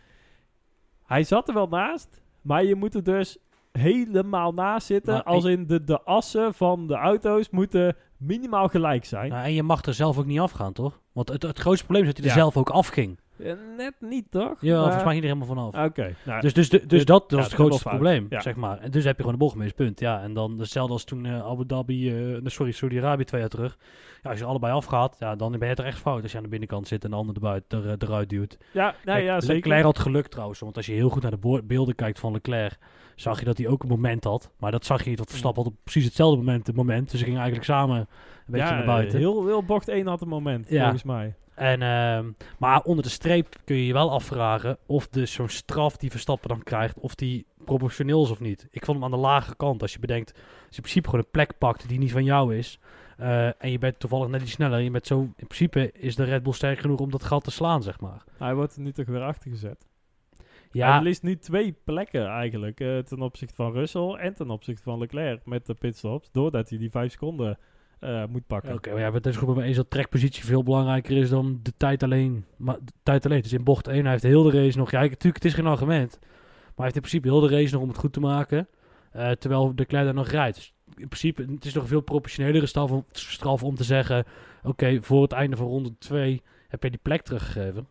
[1.05, 3.37] hij zat er wel naast, maar je moet er dus
[3.71, 5.23] helemaal naast zitten.
[5.23, 9.29] Als in de, de assen van de auto's moeten minimaal gelijk zijn.
[9.29, 11.01] Nou, en je mag er zelf ook niet afgaan, toch?
[11.11, 12.41] Want het, het grootste probleem is dat hij er Ja.
[12.41, 13.19] zelf ook afging.
[13.37, 14.61] Eh, net niet, toch?
[14.61, 15.85] Ja, Maar- volgens mij ging er helemaal vanaf.
[15.89, 18.39] Oké, nou, Dus, dus, dus dit- dat was het grootste probleem, Ja.
[18.41, 18.79] zeg maar.
[18.79, 19.99] En dus heb je gewoon de bocht gemist, punt.
[19.99, 23.77] Ja, en dan hetzelfde als toen eh, Abu Dhabi, eh, sorry, Saudi-Arabië twee jaar terug.
[24.23, 26.21] Ja, als je allebei afgaat, ja, dan ben je er echt fout.
[26.23, 28.57] Als je aan de binnenkant zit en de ander eruit, er, eruit duwt.
[28.71, 29.55] Ja, nou ja, zeker.
[29.55, 32.77] Leclerc had geluk trouwens, want als je heel goed naar de beelden kijkt van Leclerc,
[33.15, 34.51] zag je dat hij ook een moment had.
[34.59, 37.09] Maar dat zag je niet, want Verstappen had op precies hetzelfde moment een moment.
[37.09, 38.07] Dus ze gingen eigenlijk samen een
[38.45, 39.19] beetje ja, naar buiten.
[39.19, 40.81] Heel, heel bocht 1 had een moment, Ja.
[40.81, 41.35] volgens mij.
[41.55, 42.25] En, ehm,
[42.57, 46.49] maar onder de streep kun je je wel afvragen of dus zo'n straf die Verstappen
[46.49, 48.67] dan krijgt, of die proportioneel is of niet.
[48.71, 49.81] Ik vond hem aan de lage kant.
[49.81, 52.55] Als je bedenkt, als je in principe gewoon een plek pakt die niet van jou
[52.55, 52.79] is,
[53.17, 56.23] eh, en je bent toevallig net iets sneller, je bent zo, in principe is de
[56.23, 58.23] Red Bull sterk genoeg om dat gat te slaan, zeg maar.
[58.37, 59.87] Hij wordt er nu toch weer achter gezet.
[60.37, 64.83] Hij Ja, verliest nu twee plekken eigenlijk, eh, ten opzichte van Russell en ten opzichte
[64.83, 67.57] van Leclerc met de pitstops, doordat hij die vijf seconden
[67.99, 68.73] eh, moet pakken.
[68.73, 71.59] Oké, maar ja, het is goed met me eens dat trekpositie veel belangrijker is dan
[71.63, 72.45] de tijd alleen.
[72.57, 73.41] Maar de tijd alleen.
[73.41, 74.91] Dus in bocht 1, hij heeft heel de race nog.
[74.91, 76.17] Ja, ik- natuurlijk, het is geen argument.
[76.21, 76.29] Maar
[76.75, 78.67] hij heeft in principe heel de race nog om het goed te maken.
[79.39, 80.55] terwijl de Kleider nog rijdt.
[80.55, 84.25] Dus in principe, het is nog een veel proportionelere straf om, straf om te zeggen...
[84.63, 87.87] Oké, voor het einde van ronde 2 heb je die plek teruggegeven.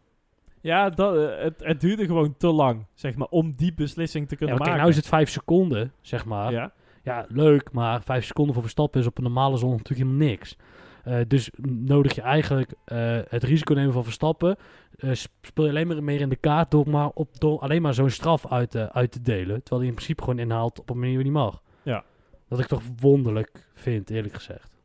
[0.61, 4.31] Ja, dat, eh, het, het duurde gewoon te lang, zeg maar, om die beslissing te
[4.33, 4.77] Ja, kunnen kijk, maken.
[4.79, 6.53] nou is het 5 seconden, zeg maar.
[6.53, 6.73] ja.
[7.03, 10.57] Ja, leuk, maar 5 seconden voor Verstappen is op een normale zon natuurlijk helemaal niks.
[11.05, 14.57] Eh, dus nodig je eigenlijk eh, het risico nemen van Verstappen.
[15.43, 18.11] speel je alleen maar meer in de kaart door, maar op, door alleen maar zo'n
[18.11, 19.57] straf uit, te- uit te delen.
[19.59, 21.63] Terwijl hij in principe gewoon inhaalt op een manier die mag.
[21.83, 22.05] Ja.
[22.49, 24.77] Dat ik toch wonderlijk vind, eerlijk gezegd.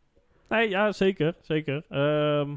[0.50, 1.84] Nee, ja, zeker, zeker.
[1.90, 2.56] Ehm,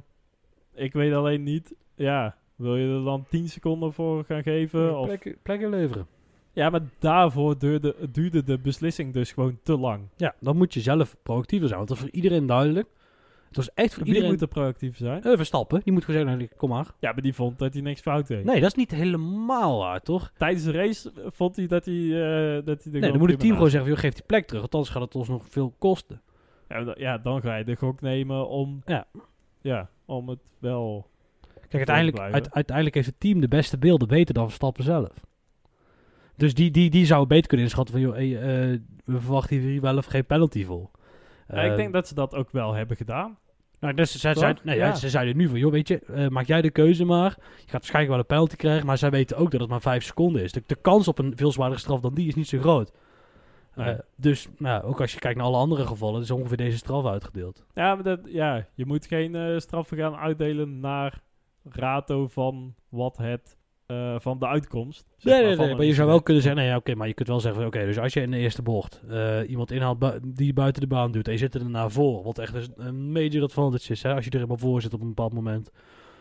[0.74, 4.98] ik weet alleen niet, ja, wil je er dan 10 seconden voor gaan geven?
[4.98, 5.06] Of...
[5.06, 6.06] Plekken, plekken leveren.
[6.52, 10.08] Ja, maar daarvoor duurde, duurde de beslissing dus gewoon te lang.
[10.16, 11.78] Ja, dan moet je zelf proactiever zijn.
[11.78, 12.88] Want dat is voor iedereen duidelijk.
[13.56, 14.30] Het was echt voor Wie iedereen...
[14.32, 15.22] moet er proactief zijn?
[15.22, 16.86] Eh, Verstappen, die moet gewoon zeggen, nou, kom maar.
[16.98, 18.44] Ja, maar die vond dat hij niks fout deed.
[18.44, 20.32] Nee, dat is niet helemaal waar, toch?
[20.38, 23.54] Tijdens de race vond hij dat hij, eh, dat hij Nee, dan moet het team
[23.54, 24.60] gewoon zeggen, joh, geef die plek terug.
[24.60, 26.20] Want anders gaat het ons nog veel kosten.
[26.68, 29.06] Ja, ja, dan ga je de gok nemen om, Ja.
[29.60, 31.06] ja, om het wel...
[31.52, 35.10] Kijk, uiteindelijk, uit- uiteindelijk heeft het team de beste beelden beter dan Verstappen zelf.
[36.36, 39.80] Dus die, die, die zou beter kunnen inschatten van, joh, hey, eh, we verwachten hier
[39.80, 40.90] wel of geen penalty voor.
[41.48, 43.38] Ja, ik denk dat ze dat ook wel hebben gedaan.
[43.80, 44.94] Nou, dus zij, nee, ja.
[44.94, 47.34] Ze zeiden nu van, joh, weet je, eh, maak jij de keuze maar.
[47.38, 50.04] Je gaat waarschijnlijk wel een penalty krijgen, maar zij weten ook dat het maar vijf
[50.04, 50.52] seconden is.
[50.52, 52.92] De, de kans op een veel zwaardere straf dan die is niet zo groot.
[53.74, 53.96] Eh, Nee.
[54.16, 57.64] dus, nou, ook als je kijkt naar alle andere gevallen, is ongeveer deze straf uitgedeeld.
[57.74, 61.22] Ja, maar dat, ja, je moet geen eh, straffen gaan uitdelen naar
[61.70, 63.56] rato van wat het,
[63.86, 65.04] eh, van de uitkomst.
[65.16, 66.94] zeg Nee, nee, van nee, een maar je zou wel kunnen zeggen, nee, ja, oké,
[66.94, 69.70] maar je kunt wel zeggen, oké, dus als je in de eerste bocht eh, iemand
[69.70, 72.54] inhaalt bu- die buiten de baan duwt en je zit er naar voor, wat echt
[72.54, 75.32] een- een major advantage is, hè, als je er helemaal voor zit op een bepaald
[75.32, 75.70] moment.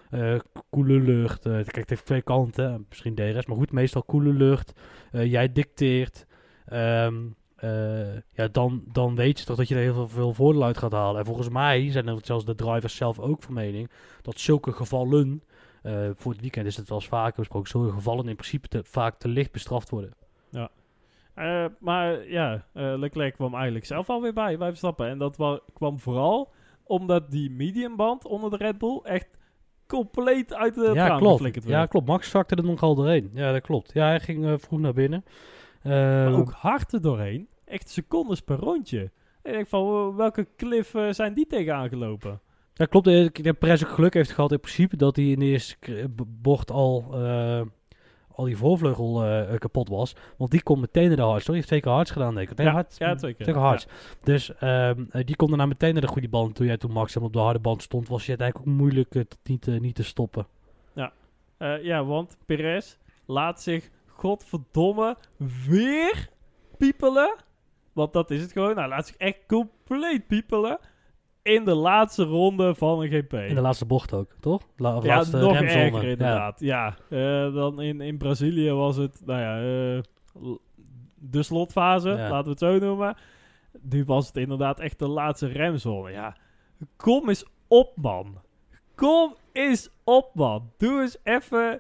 [0.09, 0.35] Eh,
[0.69, 4.73] koele lucht, kijk, het heeft twee kanten, misschien DRS, maar goed, meestal koele lucht.
[5.11, 6.25] Jij dicteert,
[6.65, 7.15] ehm,
[7.55, 10.77] eh, ja, dan, dan weet je toch dat je er heel veel, veel voordeel uit
[10.77, 11.19] gaat halen.
[11.19, 13.89] En volgens mij zijn er zelfs de drivers zelf ook van mening
[14.21, 15.43] dat zulke gevallen,
[15.83, 18.83] eh, voor het weekend is het wel eens vaker besproken, zulke gevallen in principe te,
[18.83, 20.11] vaak te licht bestraft worden.
[21.33, 25.07] Eh, maar ja, eh, Leclerc kwam eigenlijk zelf alweer bij, bij Verstappen.
[25.07, 26.51] En dat wa- kwam vooral
[26.83, 29.27] omdat die mediumband onder de Red Bull echt
[29.87, 31.41] compleet uit de ja, klopt.
[31.69, 32.07] Ja, klopt.
[32.07, 33.29] Max zakte er nogal doorheen.
[33.33, 33.93] Ja, dat klopt.
[33.93, 35.25] Ja, hij ging vroeg naar binnen.
[35.83, 37.47] Maar ook hard er doorheen.
[37.65, 38.99] Echt secondes per rondje.
[38.99, 42.41] En ik denk van, welke cliff zijn die tegenaan gelopen?
[42.73, 43.07] Ja, klopt.
[43.07, 45.77] Eh, Ik denk Perez ook geluk heeft gehad in principe dat hij in de eerste
[46.27, 47.61] bocht al, eh,
[48.35, 50.15] al die voorvleugel eh, kapot was.
[50.37, 51.45] Want die komt meteen naar de hards.
[51.45, 51.45] Toch?
[51.45, 52.57] Die heeft twee keer hards gedaan, denk ik.
[52.57, 53.43] Nee, Ja, hard, ja, twee keer.
[53.43, 53.87] Twee keer hards.
[54.23, 56.55] Dus eh, die komt daarna meteen naar de goede band.
[56.55, 59.37] Toen jij toen Max op de harde band stond, was het eigenlijk ook moeilijk het
[59.43, 60.47] niet, niet te stoppen.
[61.57, 65.17] Eh, ja, want Perez laat zich godverdomme
[65.67, 66.29] weer
[66.77, 67.35] piepelen.
[67.93, 68.77] Want dat is het gewoon.
[68.77, 70.79] Hij laat zich echt compleet piepelen.
[71.43, 73.33] In de laatste ronde van een GP.
[73.33, 74.61] In de laatste bocht ook, toch?
[74.77, 75.81] La ja, laatste nog remzone.
[75.83, 76.59] erger inderdaad.
[76.59, 80.01] Ja, Eh, dan in, in Brazilië was het, nou ja, eh,
[81.15, 82.29] de slotfase, Ja.
[82.29, 83.15] laten we het zo noemen.
[83.81, 86.11] Nu was het inderdaad echt de laatste remzone.
[86.11, 86.35] Ja,
[86.95, 88.37] kom eens op, man.
[88.95, 90.71] Kom eens op, man.
[90.77, 91.79] Doe eens even...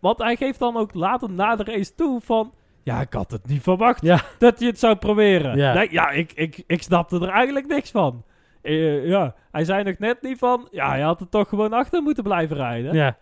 [0.00, 2.52] Want hij geeft dan ook later na de race toe van...
[2.82, 4.20] Ja, ik had het niet verwacht Ja.
[4.38, 5.56] dat je het zou proberen.
[5.56, 5.72] Ja.
[5.74, 8.24] Nee, ja, ik, ik, ik snapte er eigenlijk niks van.
[8.62, 10.68] Eh, ja, hij zei nog net niet van...
[10.70, 12.94] Ja, je had er toch gewoon achter moeten blijven rijden.
[12.94, 13.18] Ja.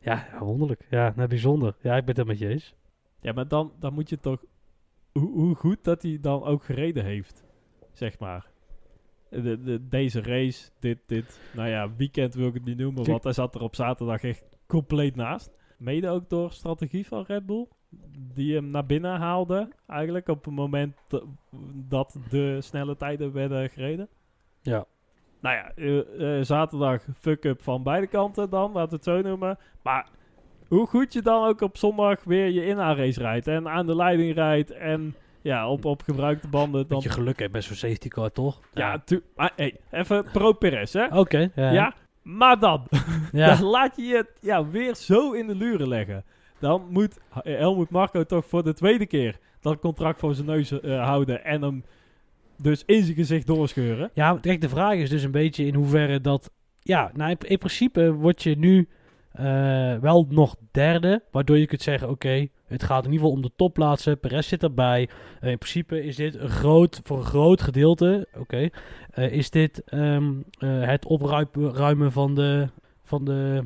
[0.00, 0.86] Ja, wonderlijk.
[0.90, 1.74] Ja, nou, bijzonder.
[1.80, 2.74] Ja, ik ben het met je eens.
[3.20, 4.44] Ja, maar dan, dan moet je toch...
[5.12, 7.44] Hoe, hoe goed dat hij dan ook gereden heeft,
[7.92, 8.46] zeg maar.
[9.28, 11.40] De, de, deze race, dit, dit...
[11.54, 14.44] Nou ja, weekend wil ik het niet noemen, want hij zat er op zaterdag echt
[14.66, 15.50] compleet naast.
[15.78, 17.66] Mede ook door strategie van Red Bull.
[18.34, 20.96] Die hem naar binnen haalde, eigenlijk op het moment
[21.88, 24.08] dat de snelle tijden werden gereden.
[24.62, 24.84] Ja.
[25.40, 29.58] nou ja, eh, eh, zaterdag fuck-up van beide kanten dan, laten we het zo noemen.
[29.82, 30.06] Maar
[30.68, 34.34] hoe goed je dan ook op zondag weer je inhaalrace rijdt en aan de leiding
[34.34, 36.80] rijdt en ja, op, op gebruikte banden.
[36.80, 38.60] Dan, Dat je geluk hebt met zo'n safety car, toch?
[38.74, 41.18] ja, tu- maar hey, even pro Perez, hè?
[41.18, 41.50] Oké.
[41.54, 41.70] ja.
[41.72, 42.86] Ja, maar dan,
[43.32, 43.54] Ja.
[43.54, 46.24] dan laat je je ja, weer zo in de luren leggen.
[46.58, 50.70] Dan moet eh, Helmut Marco toch voor de tweede keer dat contract voor zijn neus
[50.82, 51.84] houden en hem
[52.62, 54.10] dus in zijn gezicht doorscheuren.
[54.14, 56.50] Ja, kijk, de vraag is dus een beetje in hoeverre dat...
[56.78, 58.88] Ja, nou, in, in principe word je nu
[59.32, 63.42] eh, wel nog derde, waardoor je kunt zeggen, oké, het gaat in ieder geval om
[63.42, 65.08] de topplaatsen, Perez zit erbij.
[65.40, 68.68] Eh, in principe is dit een groot, voor een groot gedeelte, oké,
[69.10, 72.68] eh, is dit ehm, eh, het opruimen van de,
[73.04, 73.64] van de,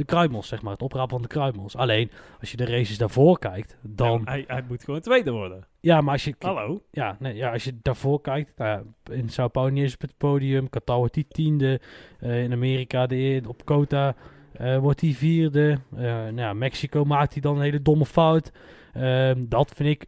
[0.00, 1.76] de kruimels, zeg maar, het oprapen van de kruimels.
[1.76, 2.10] Alleen,
[2.40, 4.22] als je de races daarvoor kijkt, dan...
[4.24, 5.66] Ja, hij, hij moet gewoon tweede worden.
[5.80, 6.34] Ja, maar als je...
[6.38, 6.82] Hallo?
[6.90, 10.00] Ja, nee, ja, als je daarvoor kijkt, nou ja, in Sao Paulo niet eens op
[10.00, 11.80] het podium, Qatar wordt die tiende,
[12.18, 14.14] eh, in Amerika de, e- op Kota
[14.52, 18.52] eh, wordt hij vierde, Eh, nou ja, Mexico maakt hij dan een hele domme fout.
[18.92, 20.06] Ehm, dat vind ik,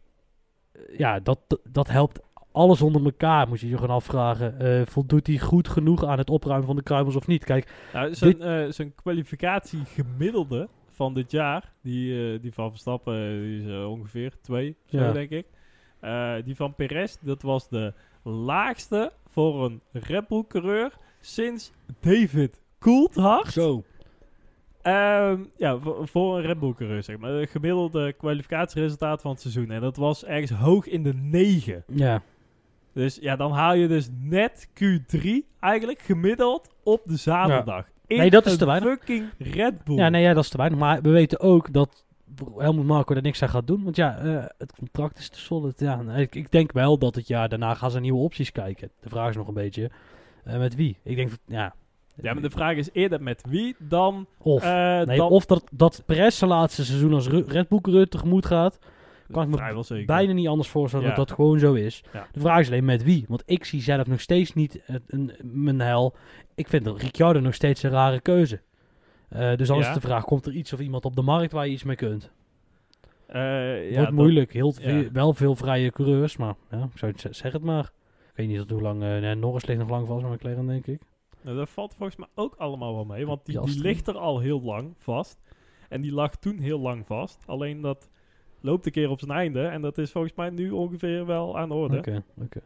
[0.97, 2.19] ja, dat, dat helpt
[2.53, 4.59] alles onder elkaar, moet je je gewoon afvragen.
[4.59, 7.43] Eh, voldoet hij goed genoeg aan het opruimen van de kruimels of niet?
[7.43, 13.41] Kijk, Nou, zijn, eh, zijn kwalificatie gemiddelde van dit jaar, die, eh, die van Verstappen,
[13.41, 15.11] die is ongeveer twee, zo Ja.
[15.11, 15.45] denk ik.
[16.45, 23.51] Die van Perez, dat was de laagste voor een Red Bull coureur sinds David Coulthard.
[23.51, 23.83] zo.
[24.81, 27.31] Ehm, ja, voor, voor een Red Bull coureur, zeg maar.
[27.31, 29.71] Het gemiddelde kwalificatieresultaat van het seizoen.
[29.71, 31.83] En dat was ergens hoog in de 9.
[31.87, 32.21] Ja,
[32.93, 35.27] Dus ja, dan haal je dus net Q3
[35.59, 37.85] eigenlijk gemiddeld op de zaterdag.
[38.07, 38.89] In Nee, dat is een te weinig.
[38.89, 39.97] fucking Red Bull.
[39.97, 40.79] ja nee, ja, dat is te weinig.
[40.79, 42.05] Maar we weten ook dat
[42.57, 43.83] Helmut Marco er niks aan gaat doen.
[43.83, 45.79] Want ja, eh, het contract is te solid.
[45.79, 48.89] Ja, ik, ik denk wel dat het jaar daarna gaan ze nieuwe opties kijken.
[48.99, 49.91] De vraag is nog een beetje,
[50.43, 50.97] eh, met wie?
[51.03, 51.73] Ik denk, ja...
[52.21, 54.27] Ja, maar de vraag is eerder met wie dan...
[54.37, 58.45] Of, eh, nee, dan of dat, dat Perez zijn laatste seizoen als Red Bull tegemoet
[58.45, 58.79] gaat.
[59.31, 60.05] Kan ik me Vrijwel zeker.
[60.05, 61.15] Bijna niet anders voorstellen Ja.
[61.15, 62.03] dat dat gewoon zo is.
[62.13, 62.27] Ja.
[62.31, 63.25] De vraag is alleen met wie.
[63.27, 66.15] Want ik zie zelf nog steeds niet het- een, mijn hel.
[66.55, 68.61] Ik vind Ricciardo nog steeds een rare keuze.
[69.29, 71.65] Eh, dus dan is de vraag, komt er iets of iemand op de markt waar
[71.67, 72.31] je iets mee kunt?
[73.27, 74.53] Ja, Wordt moeilijk.
[74.53, 77.83] Heel veel- wel veel vrije coureurs, maar ja, ik zou zeg het maar.
[78.29, 78.99] Ik weet niet tot hoe lang...
[78.99, 81.01] nee, Norris ligt nog lang vast met McLaren, denk ik.
[81.41, 83.25] Nou, dat valt volgens mij ook allemaal wel mee.
[83.25, 85.41] Want die, die ligt er al heel lang vast.
[85.89, 87.43] En die lag toen heel lang vast.
[87.45, 88.09] Alleen dat
[88.63, 89.61] loopt een keer op zijn einde.
[89.65, 91.97] En dat is volgens mij nu ongeveer wel aan de orde.
[91.97, 92.59] Oké, oké.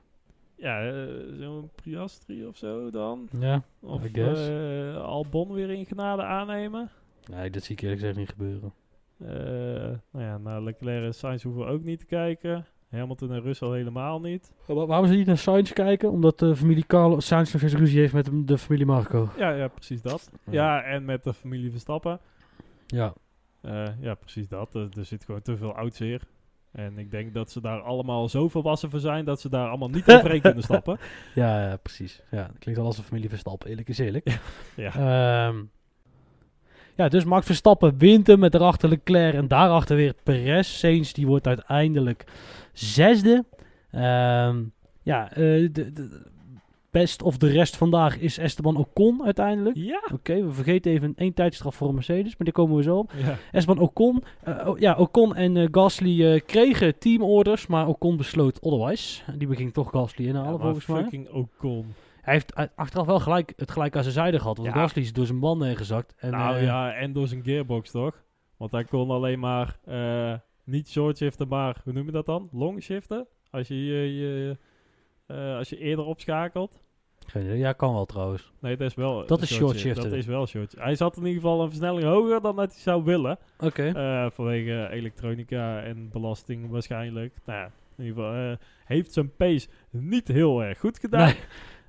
[0.55, 1.03] Ja, eh,
[1.39, 3.27] zo'n Priastri of zo dan.
[3.39, 6.89] Ja, Of eh, Albon weer in genade aannemen.
[7.31, 8.73] nee, dat zie ik eerlijk gezegd niet gebeuren.
[9.17, 12.65] Eh, nou ja, naar Leclerc en Sainz hoeven we ook niet te kijken.
[12.89, 14.53] Hamilton en Russell helemaal niet.
[14.65, 16.11] Wa- Waarom ze niet naar Sainz kijken?
[16.11, 19.29] Omdat de familie Carlo Sainz nog steeds ruzie heeft met de- de familie Marco.
[19.37, 20.31] Ja, ja precies dat.
[20.45, 20.51] Ja.
[20.51, 22.19] Ja, en met de familie Verstappen.
[22.87, 23.13] Ja.
[23.61, 24.75] Eh, ja, precies dat.
[24.75, 26.21] Er, er zit gewoon te veel oudseer.
[26.71, 29.25] En ik denk dat ze daar allemaal zo volwassen voor zijn...
[29.25, 30.99] dat ze daar allemaal niet overheen kunnen stappen.
[31.35, 32.21] Ja, ja, precies.
[32.31, 34.39] Ja, dat klinkt wel als een familie Verstappen, eerlijk is eerlijk.
[34.75, 34.93] Ja.
[34.93, 35.63] Ehm,
[36.95, 40.67] ja, dus Max Verstappen wint hem met daarachter Leclerc en daarachter weer Perez.
[40.67, 42.25] Sainz die wordt uiteindelijk
[42.73, 43.45] zesde.
[43.91, 44.63] Ehm,
[45.03, 46.21] ja, eh, de, de
[46.99, 49.75] best of de rest vandaag is Esteban Ocon uiteindelijk.
[49.75, 50.01] Ja.
[50.13, 53.11] Oké, we vergeten even één tijdstraf voor Mercedes, maar daar komen we zo op.
[53.17, 53.37] ja.
[53.51, 54.23] Esteban Ocon,
[54.65, 59.21] o- ja, Ocon en eh, Gasly eh, kregen teamorders, maar Ocon besloot otherwise.
[59.37, 61.01] Die beging toch Gasly inhalen Ja, volgens mij.
[61.01, 61.93] fucking Ocon.
[62.21, 64.57] Hij heeft achteraf wel gelijk, het gelijk aan zijn zijde gehad.
[64.57, 64.75] Want Ja.
[64.81, 66.13] Gasly is door zijn banden heen gezakt.
[66.17, 68.23] En, nou ja, en door zijn gearbox toch?
[68.57, 69.79] Want hij kon alleen maar
[70.63, 72.49] niet short shiften, maar hoe noem je dat dan?
[72.51, 73.27] Long shiften?
[73.51, 74.57] Als je, je, je,
[75.57, 76.81] als je eerder opschakelt.
[77.33, 78.51] Ja, kan wel trouwens.
[78.59, 79.25] Nee, dat is wel.
[79.25, 80.01] Dat is short shift.
[80.01, 80.75] Dat is wel short.
[80.77, 83.37] Hij zat in ieder geval een versnelling hoger dan dat hij zou willen.
[83.59, 83.87] Oké.
[83.87, 87.33] Eh, vanwege elektronica en belasting waarschijnlijk.
[87.45, 91.33] Nou ja, in ieder geval uh, heeft zijn pace niet heel erg goed gedaan.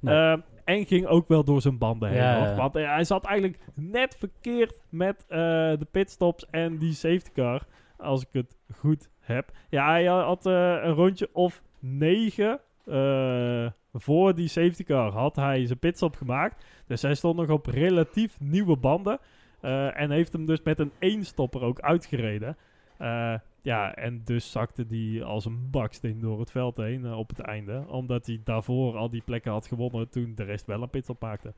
[0.02, 2.56] Eh, en ging ook wel door zijn banden heen.
[2.56, 7.62] Want hij zat eigenlijk net verkeerd met de pitstops en die safety car.
[7.96, 9.50] Als ik het goed heb.
[9.68, 15.78] Ja, hij had een rondje of 9 eh, voor die safety car had hij zijn
[15.78, 16.64] pitstop gemaakt.
[16.86, 19.18] Dus hij stond nog op relatief nieuwe banden.
[19.60, 22.56] Eh, en heeft hem dus met een eenstopper ook uitgereden.
[22.98, 27.40] Eh, ja, en dus zakte die als een baksteen door het veld heen op het
[27.40, 27.84] einde.
[27.88, 31.54] Omdat hij daarvoor al die plekken had gewonnen toen de rest wel een pitstop maakte.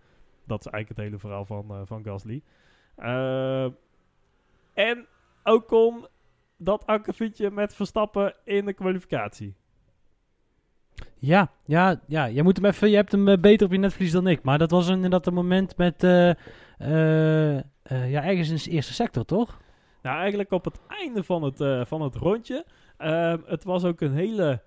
[0.47, 2.43] Dat is eigenlijk het hele verhaal van, van Gasly.
[4.75, 5.07] en
[5.43, 6.07] ook kon
[6.57, 9.55] dat akkefietje met Verstappen in de kwalificatie.
[11.21, 12.25] Ja, ja, ja.
[12.25, 14.43] Je, moet hem even, je hebt hem eh, beter op je netvlies dan ik.
[14.43, 16.05] Maar dat was inderdaad een moment met...
[16.05, 16.31] eh,
[16.79, 19.61] eh, ja, ergens in de eerste sector, toch?
[20.03, 22.65] Nou, eigenlijk op het einde van het, van het rondje.
[22.97, 24.63] Ehm, het was ook een hele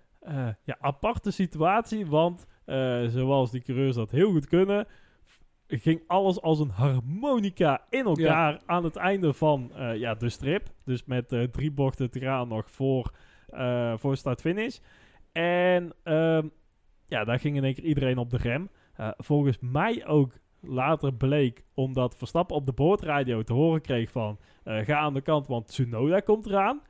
[0.64, 2.06] ja, aparte situatie.
[2.06, 2.46] Want
[3.08, 4.88] zoals die coureurs dat heel goed kunnen,
[5.68, 10.70] ging alles als een harmonica in elkaar aan het einde van ja, de strip.
[10.86, 13.12] Dus met drie bochten te gaan nog voor,
[13.98, 14.78] voor start-finish.
[15.34, 16.48] En ehm,
[17.06, 18.70] ja, daar ging in één keer iedereen op de rem.
[18.96, 24.38] Eh, volgens mij ook later bleek, omdat Verstappen op de boordradio te horen kreeg van...
[24.64, 26.82] eh, ga aan de kant, want Tsunoda komt eraan.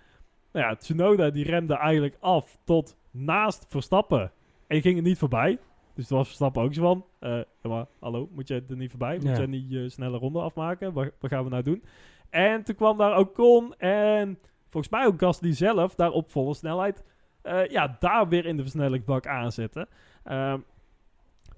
[0.51, 4.32] Nou ja, Tsunoda die remde eigenlijk af tot naast Verstappen.
[4.67, 5.60] En ging er niet voorbij.
[5.95, 7.06] Dus toen was Verstappen ook zo van...
[7.19, 9.15] eh, ja, maar hallo, moet je er niet voorbij?
[9.15, 9.41] Moet Ja.
[9.41, 10.93] je niet eh, snelle ronde afmaken?
[10.93, 11.84] Wat, wat gaan we nou doen?
[12.29, 15.95] En toen kwam daar Ocon en volgens mij ook Gasly zelf...
[15.95, 17.03] daar op volle snelheid...
[17.43, 19.88] eh, ja, daar weer in de versnellingsbak aanzetten.
[20.23, 20.60] Ehm,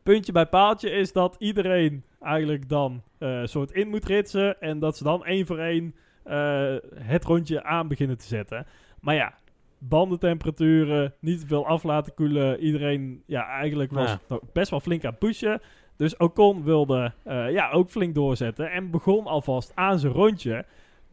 [0.03, 4.61] puntje bij paaltje is dat iedereen eigenlijk dan eh, soort in moet ritsen.
[4.61, 8.65] En dat ze dan één voor één eh, het rondje aan beginnen te zetten.
[9.01, 9.33] Maar ja,
[9.77, 12.59] bandentemperaturen, niet te veel af laten koelen.
[12.59, 14.39] Iedereen, ja, eigenlijk was Ja.
[14.53, 15.61] best wel flink aan het pushen.
[15.97, 17.13] Dus Ocon wilde
[17.49, 18.71] ja, ook flink doorzetten.
[18.71, 20.65] En begon alvast aan zijn rondje.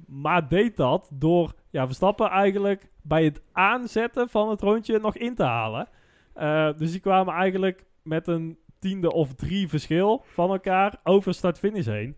[0.07, 5.35] Maar deed dat door ja, Verstappen eigenlijk bij het aanzetten van het rondje nog in
[5.35, 5.89] te halen.
[6.35, 11.87] Eh, dus die kwamen eigenlijk met een tiende of drie verschil van elkaar over start-finish
[11.87, 12.17] heen.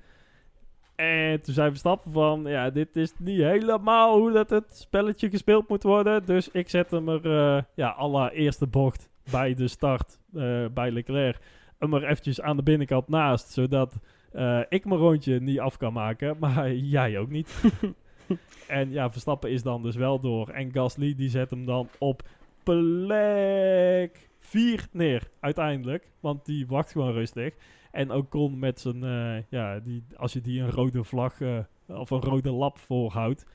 [0.96, 5.68] En toen zei Verstappen van, ja, dit is niet helemaal hoe dat het spelletje gespeeld
[5.68, 6.26] moet worden.
[6.26, 11.38] Dus ik zet hem er, eh, ja, allereerste bocht bij de start eh, bij Leclerc,
[11.78, 13.98] hem er eventjes aan de binnenkant naast, zodat
[14.68, 17.62] ik mijn rondje niet af kan maken, maar jij ook niet.
[18.68, 20.48] en ja, Verstappen is dan dus wel door.
[20.48, 22.22] En Gasly die zet hem dan op
[22.62, 26.10] plek 4 neer, uiteindelijk.
[26.20, 27.54] Want die wacht gewoon rustig.
[27.90, 32.10] En Ocon met zijn, eh, ja, die, als je die een rode vlag eh, of
[32.10, 33.46] een rode lap voorhoudt,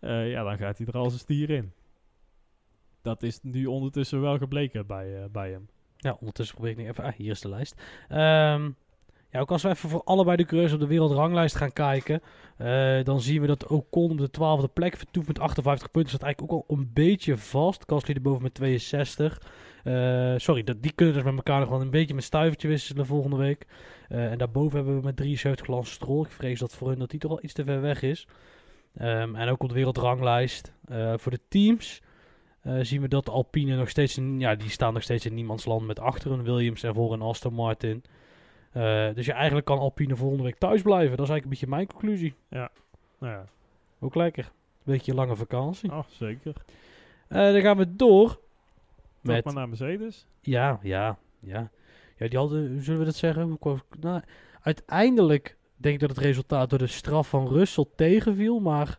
[0.00, 1.72] eh, ja, dan gaat hij er als een stier in.
[3.02, 5.68] Dat is nu ondertussen wel gebleken bij, bij hem.
[5.96, 7.04] Ja, ondertussen probeer ik nu even...
[7.04, 7.82] Ah, hier is de lijst.
[8.08, 8.70] Ehm,
[9.30, 12.20] ja, ook als we even voor allebei de coureurs op de wereldranglijst gaan kijken...
[12.56, 16.10] eh, dan zien we dat Ocon op de twaalfde plek vertoeft met 58 punten.
[16.10, 17.84] Staat eigenlijk ook al een beetje vast.
[17.86, 19.42] Gasly erboven met 62.
[19.84, 23.06] Eh, sorry, dat, die kunnen dus met elkaar nog wel een beetje met stuivertje wisselen
[23.06, 23.66] volgende week.
[24.08, 26.24] Eh, en daarboven hebben we met 73 Lance Stroll.
[26.24, 28.26] Ik vrees dat voor hun dat die toch al iets te ver weg is.
[28.96, 30.72] Ehm, en ook op de wereldranglijst.
[31.16, 32.02] voor de teams
[32.80, 35.86] zien we dat Alpine nog steeds in, ja, die staan nog steeds in niemands land
[35.86, 38.02] met achter een Williams en voor een Aston Martin.
[38.72, 41.16] Eh, dus ja, eigenlijk kan Alpine volgende week thuis blijven.
[41.16, 42.34] Dat is eigenlijk een beetje mijn conclusie.
[43.18, 43.44] Nou ja,
[43.98, 44.52] Ook lekker.
[44.82, 45.92] Beetje lange vakantie.
[45.92, 46.52] oh, zeker.
[47.28, 48.28] Eh, dan gaan we door
[49.20, 49.34] Met...
[49.34, 50.26] met maar naar Mercedes.
[50.40, 51.70] Ja, ja, ja.
[52.16, 53.58] Ja, die hadden, hoe zullen we dat zeggen?
[54.00, 54.22] Nou,
[54.60, 58.98] uiteindelijk denk ik dat het resultaat door de straf van Russell tegenviel, maar...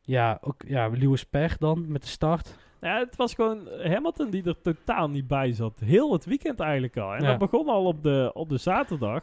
[0.00, 2.56] Ja, ook, ja, Lewis Pech dan met de start.
[2.82, 5.80] Ja, het was gewoon Hamilton die er totaal niet bij zat.
[5.84, 7.14] Heel het weekend eigenlijk al.
[7.14, 7.28] En Ja.
[7.28, 9.22] dat begon al op de, op de zaterdag.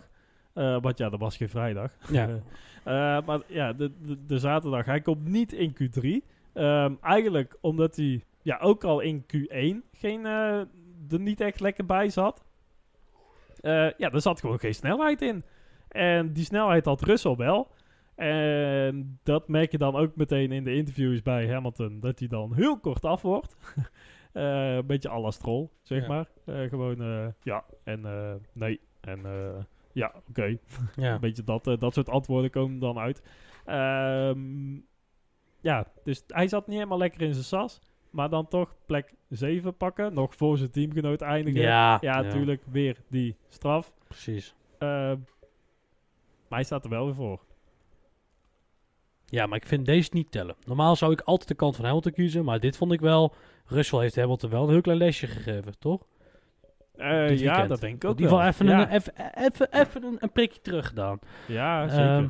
[0.53, 1.91] Eh, want ja, dat was geen vrijdag.
[2.11, 2.29] Ja.
[2.83, 2.93] Eh,
[3.25, 4.85] maar ja, de, de, de zaterdag.
[4.85, 6.25] Hij komt niet in Q3.
[6.53, 10.59] Ehm, eigenlijk omdat hij ja, ook al in Q1 geen, eh,
[11.09, 12.43] er niet echt lekker bij zat.
[13.61, 15.43] Ja, er zat gewoon geen snelheid in.
[15.87, 17.67] En die snelheid had Russell wel.
[18.19, 21.99] En dat merk je dan ook meteen in de interviews bij Hamilton.
[21.99, 23.55] Dat hij dan heel kort af wordt.
[24.33, 26.07] Eh, een beetje à la Stroll, zeg Ja.
[26.07, 26.29] maar.
[26.45, 28.01] Eh, gewoon eh, ja en
[28.53, 28.79] nee.
[29.01, 29.21] En
[29.93, 30.57] ja, oké.
[30.95, 31.13] Ja.
[31.13, 33.21] Een beetje dat, dat soort antwoorden komen dan uit.
[33.65, 34.73] Ehm,
[35.61, 37.81] ja, dus hij zat niet helemaal lekker in zijn sas.
[38.09, 40.13] Maar dan toch plek 7 pakken.
[40.13, 41.61] Nog voor zijn teamgenoot eindigen.
[41.61, 43.93] Ja, ja, natuurlijk weer die straf.
[44.07, 44.55] Precies.
[44.77, 45.17] Ehm,
[46.47, 47.41] maar hij staat er wel weer voor.
[49.29, 50.55] Ja, maar ik vind deze niet tellen.
[50.65, 53.33] Normaal zou ik altijd de kant van Hamilton kiezen, maar dit vond ik wel...
[53.65, 56.05] Russell heeft Hamilton wel een heel klein lesje gegeven, toch?
[56.95, 60.03] Eh, ja, dat denk ik In ook ieder geval even, ja, een, even, even, even
[60.03, 61.19] een, een prikje terug gedaan.
[61.47, 62.05] ja, zeker.
[62.05, 62.27] Ehm,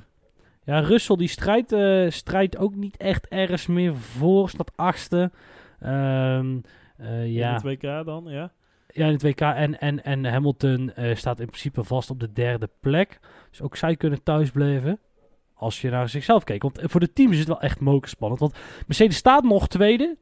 [0.63, 4.49] ja, Russell die strijdt, eh, strijdt ook niet echt ergens meer voor.
[4.49, 5.31] Staat achtste.
[5.79, 6.59] Ehm,
[6.97, 7.49] eh, ja.
[7.49, 8.51] In de 2K dan, ja.
[8.87, 9.41] ja, in het WK.
[9.41, 13.19] En, en, en Hamilton staat in principe vast op de derde plek.
[13.49, 14.99] Dus ook zij kunnen thuis blijven.
[15.59, 16.63] Als je naar zichzelf kijkt.
[16.63, 18.39] Want voor de teams is het wel echt moken spannend.
[18.39, 18.55] Want
[18.87, 20.17] Mercedes staat nog tweede.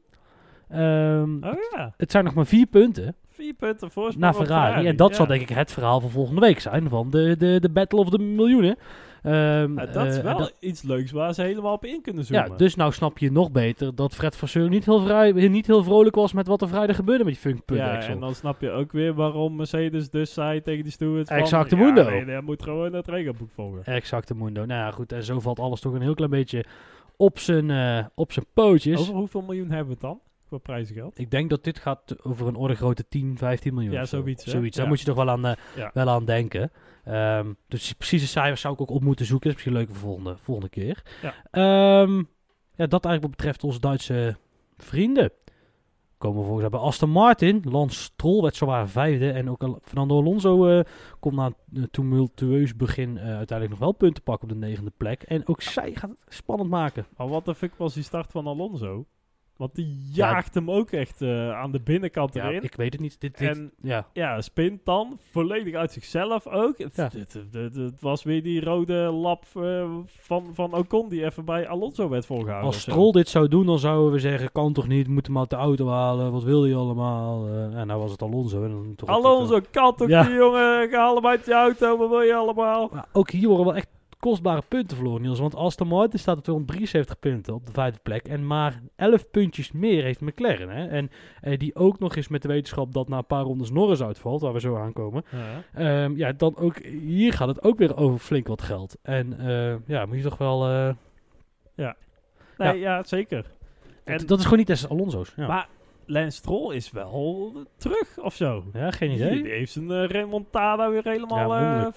[0.68, 3.16] Ehm, Oh ja, Het zijn nog maar vier punten.
[3.38, 4.86] Vier punten voorsprong naar Ferrari.
[4.86, 5.14] En dat ja.
[5.16, 6.88] zal denk ik het verhaal van volgende week zijn.
[6.88, 8.76] Van de, de, de Battle of the Miljoenen.
[9.22, 12.24] Ehm, Ja, dat is eh, wel dat- iets leuks waar ze helemaal op in kunnen
[12.24, 12.50] zoomen.
[12.50, 15.82] ja, dus nou snap je nog beter dat Fred Vasseur niet heel, vrij, niet heel
[15.82, 18.70] vrolijk was met wat er vrijdag gebeurde met die Funk ja, en dan snap je
[18.70, 21.38] ook weer waarom Mercedes dus zei tegen die stewards van...
[21.38, 22.10] Exacte ja, mundo.
[22.10, 23.84] Nee, hij moet gewoon het regelboek volgen.
[23.84, 24.64] Exacte mundo.
[24.64, 25.12] Nou ja, goed.
[25.12, 26.64] En zo valt alles toch een heel klein beetje
[27.16, 29.00] op zijn, eh, op zijn pootjes.
[29.00, 30.20] Over hoeveel miljoen hebben we het dan?
[30.48, 31.18] Qua prijzengeld?
[31.18, 33.92] Ik denk dat dit gaat over een orde grote 10, 15 miljoen.
[33.92, 34.16] Ja, zo.
[34.20, 34.50] zoiets, hè?
[34.50, 34.74] Zoiets.
[34.76, 34.90] Daar Ja.
[34.90, 35.90] moet je toch wel aan, eh, Ja.
[35.94, 36.70] wel aan denken.
[37.04, 39.50] Ehm, dus precieze cijfers zou ik ook op moeten zoeken.
[39.50, 41.02] Dat is misschien leuk voor volgende, volgende keer.
[41.22, 41.34] Ja.
[41.50, 42.16] Ehm,
[42.74, 44.36] ja, dat eigenlijk wat betreft onze Duitse
[44.76, 45.32] vrienden.
[46.18, 47.62] Komen we volgens bij Aston Martin.
[47.64, 49.30] Lance Stroll werd zowaar vijfde.
[49.30, 50.84] En ook Fernando Alonso eh,
[51.20, 55.22] komt na een eh, tumultueus begin uiteindelijk nog wel punten pakken op de negende plek.
[55.22, 57.06] En ook zij gaat het spannend maken.
[57.16, 59.06] Maar wat de fuck was die start van Alonso?
[59.58, 60.30] Want die Ja.
[60.30, 62.62] jaagt hem ook echt eh, aan de binnenkant Ja, erin.
[62.62, 63.20] ik weet het niet.
[63.20, 64.06] Dit, dit, en ja.
[64.12, 66.78] ja, spint dan volledig uit zichzelf ook.
[66.78, 67.10] Het, Ja.
[67.52, 72.26] het, was weer die rode lap eh, van, van Ocon die even bij Alonso werd
[72.26, 72.66] volgehouden.
[72.66, 72.80] Als.
[72.80, 75.56] Stroll dit zou doen, dan zouden we zeggen, kan toch niet, moet hem uit de
[75.56, 77.46] auto halen, wat wil hij allemaal?
[77.46, 78.64] Eh ja, nou was het Alonso.
[78.64, 80.88] En dan toch Alonso, kan toch die jongen?
[80.90, 82.88] Ga allemaal uit je auto, wat wil je allemaal?
[82.92, 83.88] Maar ook hier worden wel echt
[84.20, 85.38] kostbare punten verloren, Niels.
[85.38, 88.28] Want Aston Martin staat op 273 punten op de vijfde plek.
[88.28, 90.68] En maar 11 puntjes meer heeft McLaren.
[90.68, 90.86] Hè?
[90.86, 91.10] En
[91.40, 94.40] eh, die ook nog eens met de wetenschap dat na een paar rondes Norris uitvalt,
[94.40, 95.24] waar we zo aankomen.
[95.30, 95.62] Ja.
[96.04, 98.96] Ehm, ja, dan ook hier gaat het ook weer over flink wat geld.
[99.02, 100.66] En eh, ja, moet je toch wel...
[100.68, 100.90] eh,
[102.56, 103.42] Nee, ja, zeker.
[104.04, 105.32] dat, En- dat is gewoon niet des Alonso's.
[105.36, 105.68] Ja, Maar
[106.06, 108.64] Lance Stroll is wel terug of zo.
[108.72, 109.42] ja geen idee.
[109.42, 111.92] die heeft zijn remontada weer helemaal Ja,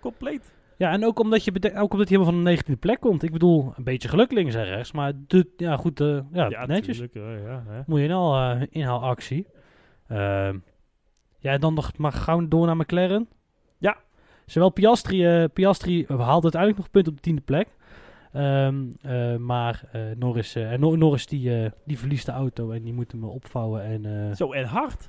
[0.00, 0.52] compleet.
[0.82, 3.22] Ja, en ook omdat, je ook omdat hij helemaal van de 19e plek komt.
[3.22, 4.92] Ik bedoel, een beetje geluk links en rechts.
[4.92, 6.96] Maar de, ja, goed, eh, ja, netjes.
[6.98, 7.80] tuurlijk, eh, ja, hè.
[7.86, 9.46] Moet je nou eh inhaalactie.
[10.08, 10.58] Ehm
[11.38, 13.28] ja, en dan nog maar gauw door naar McLaren.
[13.78, 13.96] Ja.
[14.46, 17.68] Zowel Piastri, Piastri haalt uiteindelijk nog punten op de tiende plek.
[18.32, 22.92] Ehm, eh, maar eh, Norris, en Nor- Norris die, die verliest de auto en die
[22.92, 23.82] moet hem opvouwen.
[23.82, 25.08] En, Zo, en hard.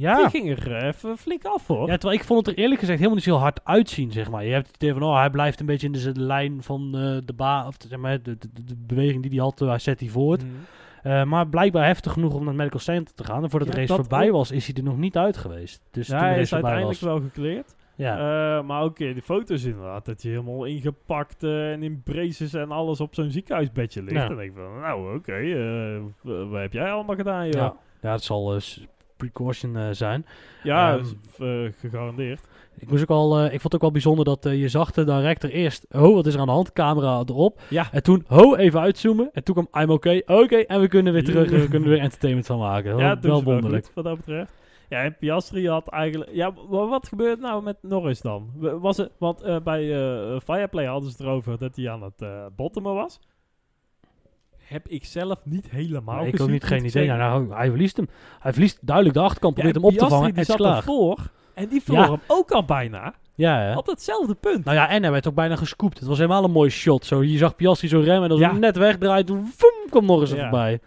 [0.00, 0.16] Ja.
[0.16, 1.88] Die ging er eh, even flink af, hoor.
[1.88, 4.44] Ja, terwijl ik vond het er eerlijk gezegd helemaal niet zo hard uitzien, zeg maar.
[4.44, 7.16] Je hebt het idee van, oh, hij blijft een beetje in de lijn van eh,
[7.24, 9.78] de baan, of zeg maar, de, de, de- de beweging die hij had, eh, hij
[9.78, 10.44] zet die voort.
[11.02, 13.42] Eh, maar blijkbaar heftig genoeg om naar het medical center te gaan.
[13.42, 14.32] En voordat de race voorbij ook.
[14.32, 15.82] was, is hij er nog niet uit geweest.
[15.90, 17.10] Dus Ja, toen de hij is uiteindelijk was.
[17.10, 17.74] wel gekleerd.
[17.94, 18.62] Ja.
[18.62, 23.00] Maar ook eh, die foto's inderdaad, dat je helemaal ingepakt en in braces en alles
[23.00, 24.14] op zo'n ziekenhuisbedje ligt.
[24.16, 24.28] Ja.
[24.28, 25.32] En denk ik van, nou oké,
[26.50, 27.54] wat heb jij allemaal gedaan, joh?
[27.54, 27.74] ja.
[28.00, 28.86] Ja, het zal eh, s-
[29.16, 30.26] precaution eh, zijn.
[30.62, 31.04] ja Ehm,
[31.38, 32.40] eh, gegarandeerd.
[32.78, 35.04] Ik, moest ook al, eh, ik vond het ook wel bijzonder dat je zag de
[35.04, 36.72] director eerst, oh, wat is er aan de hand?
[36.72, 37.60] Camera erop.
[37.68, 39.30] Ja, En toen, ho, even uitzoomen.
[39.32, 40.22] En toen kwam, I'm okay.
[40.26, 41.50] Oké, en we kunnen weer terug.
[41.52, 42.90] en we kunnen er weer entertainment van maken.
[42.90, 43.84] ja wel, dat doen wel ze wel wonderlijk.
[43.84, 44.52] goed, wat dat betreft.
[44.88, 46.30] Ja, en Piastri had eigenlijk...
[46.34, 48.50] Ja, wa- wat gebeurt nou met Norris dan?
[48.80, 49.82] Was het, want bij
[50.44, 53.20] Fireplay hadden ze het erover dat hij aan het eh bottomen was.
[54.66, 57.06] Heb ik zelf niet helemaal Maar ik ook niet, geen idee.
[57.06, 58.08] Nou, nou, hij verliest hem.
[58.40, 60.60] Hij verliest duidelijk de achterkant, Ja, probeert en hem op te vangen en die zat
[60.60, 62.10] ervoor en die verloor Ja.
[62.10, 63.14] hem ook al bijna.
[63.34, 63.76] Ja, hè?
[63.76, 64.64] Op datzelfde punt.
[64.64, 65.98] Nou ja, en hij werd ook bijna gescoopt.
[65.98, 67.04] Het was helemaal een mooi shot.
[67.04, 68.50] Zo, je zag Piastri zo remmen en als Ja.
[68.50, 70.40] hij net wegdraait, toen voem, kwam nog eens Ja.
[70.40, 70.80] voorbij.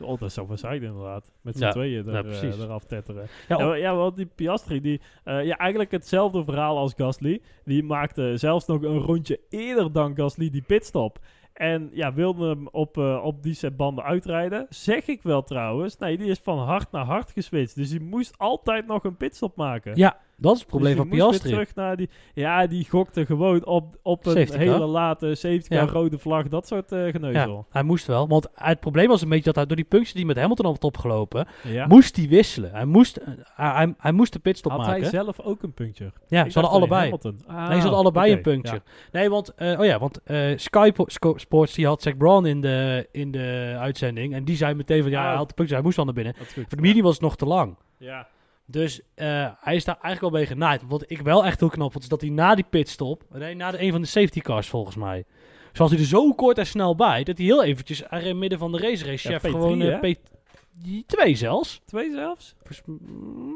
[0.00, 1.30] Oh, dat is zo verzijde inderdaad.
[1.40, 2.58] Met z'n Ja, tweeën er, ja, precies.
[2.58, 3.26] eraf tetteren.
[3.48, 7.40] Ja, Ja, ja, want die Piastri, die, eh, ja, eigenlijk hetzelfde verhaal als Gasly.
[7.64, 11.18] Die maakte zelfs nog een rondje eerder dan Gasly die pitstop.
[11.58, 14.66] En ja, wilde hem op, eh, op die set banden uitrijden.
[14.68, 15.98] Zeg ik wel trouwens.
[15.98, 17.74] Nee, die is van hard naar hard geswitcht.
[17.74, 19.96] Dus die moest altijd nog een pitstop maken.
[19.96, 21.50] ja, dat is het Dus probleem die van Piastri.
[21.50, 22.08] terug naar die...
[22.34, 24.60] Ja, die gokte gewoon op, op een Safety car.
[24.60, 25.92] hele late safety car, Ja.
[25.92, 27.56] rode vlag, dat soort eh geneuzel.
[27.56, 28.28] Ja, hij moest wel.
[28.28, 30.84] Want het probleem was een beetje dat hij door die punctie die met Hamilton had
[30.84, 31.86] opgelopen, Ja.
[31.86, 32.70] moest hij wisselen.
[32.72, 35.00] Hij moest, eh, hij, hij, hij moest de pitstop Had maken.
[35.00, 36.12] hij zelf ook een puncture?
[36.28, 37.12] ja, Ik ze hadden allebei.
[37.12, 37.32] Ah, nee,
[37.76, 38.82] ze hadden allebei oké, een puncture.
[39.12, 40.20] Nee, want, eh, oh ja, want
[40.60, 40.90] Sky
[41.36, 44.34] Sports die had Zac Brown in de, in de uitzending.
[44.34, 45.38] En die zei meteen van, ja, hij Oh.
[45.38, 46.34] had de puncture, hij moest al naar binnen.
[46.36, 47.76] Voor de medium was het nog te lang.
[47.98, 48.28] Ja.
[48.70, 50.82] Dus eh, hij is daar eigenlijk wel mee genaaid.
[50.88, 53.70] Wat ik wel echt heel knap vond, is dat hij na die pitstop, nee, na
[53.70, 55.24] de, een van de safety cars volgens mij,
[55.72, 58.58] zoals hij er zo kort en snel bij, dat hij heel eventjes er in midden
[58.58, 61.80] van de race race Ja, chef P3, gewoon eh, P2 zelfs.
[61.84, 62.54] Twee zelfs?
[62.62, 63.52] Vers- mm,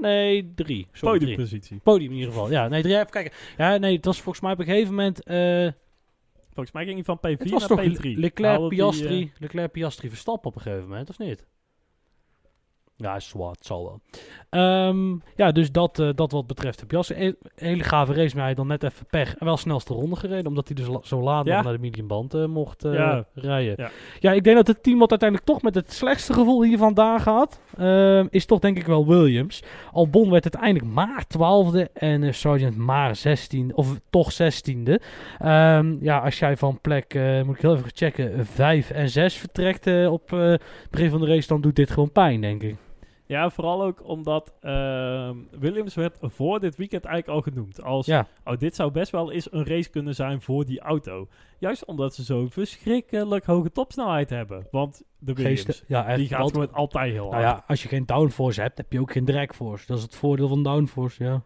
[0.00, 0.86] Nee, drie.
[0.92, 1.30] Sorry, drie.
[1.34, 1.80] Podiumpositie.
[1.82, 2.50] Podium in ieder geval.
[2.50, 2.94] Ja, nee, drie.
[2.94, 3.32] Even kijken.
[3.56, 5.22] Ja, nee, het was volgens mij op een gegeven moment.
[5.22, 5.68] eh,
[6.52, 8.00] Volgens mij ging hij van P4 het was naar toch P3.
[8.18, 11.44] Leclerc, die, Piastri, eh, Leclerc, Piastri, Verstappen op een gegeven moment, of niet?
[12.96, 14.00] Ja, het zal wel.
[14.50, 17.26] Ehm, ja, dus dat, eh, dat wat betreft de Piastri.
[17.26, 19.34] Een hele gave race, maar hij dan net even pech.
[19.36, 21.54] En wel snelste ronde gereden, omdat hij dus la- zo laat Ja.
[21.54, 23.24] nog naar de mediumband eh, mocht eh, Ja.
[23.34, 23.74] rijden.
[23.76, 23.90] Ja.
[24.20, 24.32] Ja.
[24.32, 27.60] ik denk dat het team wat uiteindelijk toch met het slechtste gevoel hier vandaan gaat.
[27.78, 29.62] Ehm, is toch denk ik wel Williams.
[29.92, 35.00] Albon werd uiteindelijk maar twaalfde en uh, Sargent maar zestiende, of toch zestiende.
[35.44, 39.34] Um, ja, als jij van plek, uh, moet ik heel even checken, 5 en 6
[39.34, 42.76] vertrekt uh, op het begin van de race, dan doet dit gewoon pijn, denk ik.
[43.26, 47.82] Ja, vooral ook omdat uh, Williams werd voor dit weekend eigenlijk al genoemd.
[47.82, 48.26] Als, ja.
[48.44, 51.28] oh, dit zou best wel eens een race kunnen zijn voor die auto.
[51.58, 54.66] Juist omdat ze zo'n verschrikkelijk hoge topsnelheid hebben.
[54.70, 57.56] Want de Williams, Geest, ja, die gaat altijd, gewoon altijd heel nou hard.
[57.58, 59.86] ja, als je geen downforce hebt, heb je ook geen dragforce.
[59.86, 61.42] Dat is het voordeel van downforce, ja.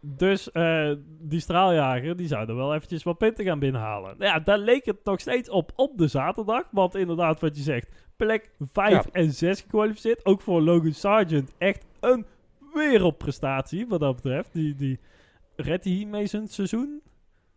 [0.00, 4.14] Dus uh, die straaljager, die zou er wel eventjes wat punten gaan binnenhalen.
[4.18, 6.62] Nou ja, daar leek het nog steeds op op de zaterdag.
[6.70, 9.02] Want inderdaad, wat je zegt, plek 5 Ja.
[9.12, 10.24] en 6 gekwalificeerd.
[10.24, 12.26] Ook voor Logan Sargent echt een
[12.74, 14.52] wereldprestatie wat dat betreft.
[14.52, 14.98] Die, die
[15.56, 17.00] redt hij hiermee zijn seizoen?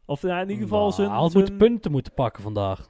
[0.06, 1.10] Of nou, in ieder geval Nou, zijn...
[1.10, 2.90] Hij had moeten punten moeten pakken vandaag.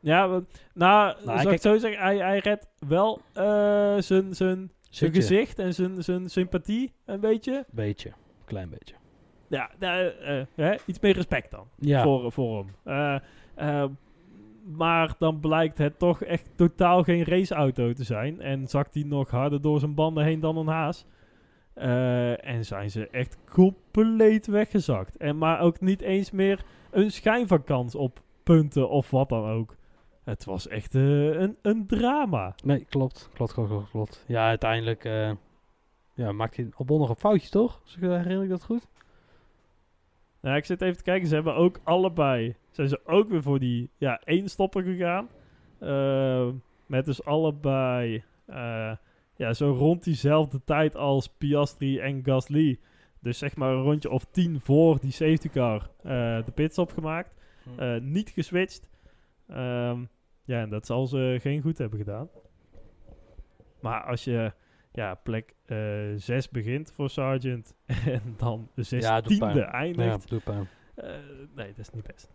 [0.00, 4.72] Ja, want- nou, zou kijk- ik zo zeggen, hij, hij redt wel eh, zijn, zijn,
[4.90, 7.64] zijn gezicht en zijn, zijn sympathie een beetje.
[7.70, 8.12] Beetje,
[8.44, 8.94] klein beetje.
[9.48, 10.12] Ja, nou,
[10.54, 11.66] hè, iets meer respect dan.
[11.78, 13.96] Ja, voor, voor hem.
[14.64, 18.40] Eh, eh, maar dan blijkt het toch echt totaal geen raceauto te zijn.
[18.40, 21.06] En zakt hij nog harder door zijn banden heen dan een haas.
[21.74, 25.16] Eh, en zijn ze echt compleet weggezakt.
[25.16, 29.44] En maar ook niet eens meer een schijn van kans op punten of wat dan
[29.48, 29.76] ook.
[30.24, 32.54] Het was echt eh, een, een drama.
[32.64, 34.24] nee, klopt, klopt, klopt, klopt.
[34.26, 35.30] Ja, uiteindelijk eh
[36.14, 37.80] ja, maakt hij Albon nog een foutje, toch?
[38.00, 38.86] Eh, herinner ik dat goed?
[40.44, 41.28] Nou, ik zit even te kijken.
[41.28, 42.56] Ze hebben ook allebei...
[42.70, 45.28] Zijn ze ook weer voor die ja, één stopper gegaan.
[45.78, 46.48] Eh,
[46.86, 48.22] met dus allebei...
[48.46, 48.92] eh,
[49.36, 52.80] ja, zo rond diezelfde tijd als Piastri en Gasly.
[53.20, 57.34] Dus zeg maar een rondje of tien voor die safety car eh, de pits opgemaakt.
[57.76, 58.88] Eh, niet geswitcht.
[59.48, 60.04] Ehm,
[60.44, 62.28] ja, en dat zal ze geen goed hebben gedaan.
[63.80, 64.52] Maar als je
[64.94, 65.54] ja, plek
[66.16, 69.20] 6 begint voor Sargent en dan de Ja,
[69.72, 70.30] eindigt.
[70.30, 70.66] Ja.
[70.94, 71.10] Eh,
[71.54, 72.32] nee, dat is niet best.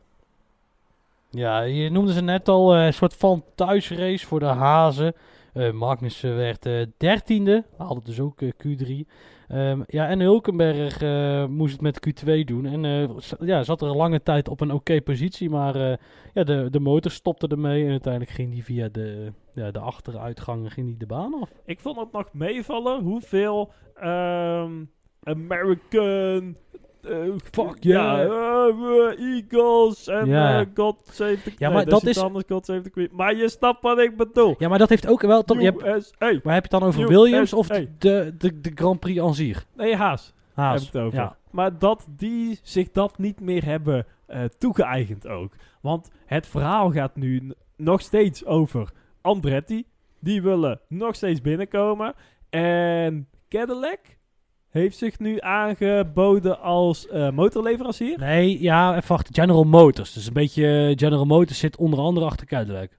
[1.30, 5.14] Ja, je noemde ze net al eh, een soort van thuisrace voor de Hazen.
[5.60, 9.08] Eh Magnussen werd eh, dertiende, haalde dus ook eh, Q3.
[9.48, 11.02] Ehm, ja, en Hulkenberg
[11.50, 12.66] moest het met Q2 doen.
[12.66, 15.50] En ja, zat er een lange tijd op een oké positie.
[15.50, 16.00] Maar
[16.34, 17.84] ja, de, de motor stopte ermee.
[17.84, 21.52] En uiteindelijk ging die via de, ja, de achteruitgang ging die de baan af.
[21.66, 24.84] Ik vond het nog meevallen hoeveel ehm,
[25.24, 26.56] American.
[27.04, 27.18] Eh,
[27.52, 28.70] Fuck ja, yeah.
[28.70, 32.82] eh, eh, Eagles en God Save the Ja, nee, maar dat is- anders, God Save
[32.82, 33.10] the Queen.
[33.12, 34.56] Maar je snapt wat ik bedoel.
[34.58, 35.44] Ja, maar dat heeft ook wel...
[35.44, 35.84] Toch, je hebt,
[36.20, 37.12] maar heb je het dan over USA.
[37.14, 37.88] Williams of de,
[38.38, 39.66] de, de, Grand Prix aan zich?
[39.76, 40.34] Nee, Haas.
[40.54, 40.84] Haas.
[40.84, 41.20] heb het over.
[41.20, 41.38] Ja.
[41.52, 44.06] Maar dat die zich dat niet meer hebben
[44.58, 45.54] toegeëigend ook.
[45.82, 48.92] Want het verhaal gaat nu nog steeds over
[49.22, 49.86] Andretti.
[50.20, 52.14] Die willen nog steeds binnenkomen.
[52.50, 54.00] En Cadillac
[54.70, 58.18] heeft zich nu aangeboden als eh, motorleverancier.
[58.20, 59.34] Nee, ja, even wachten.
[59.34, 60.14] General Motors.
[60.14, 60.66] Dus een beetje...
[60.90, 62.90] eh, General Motors zit onder andere achter Cadillac.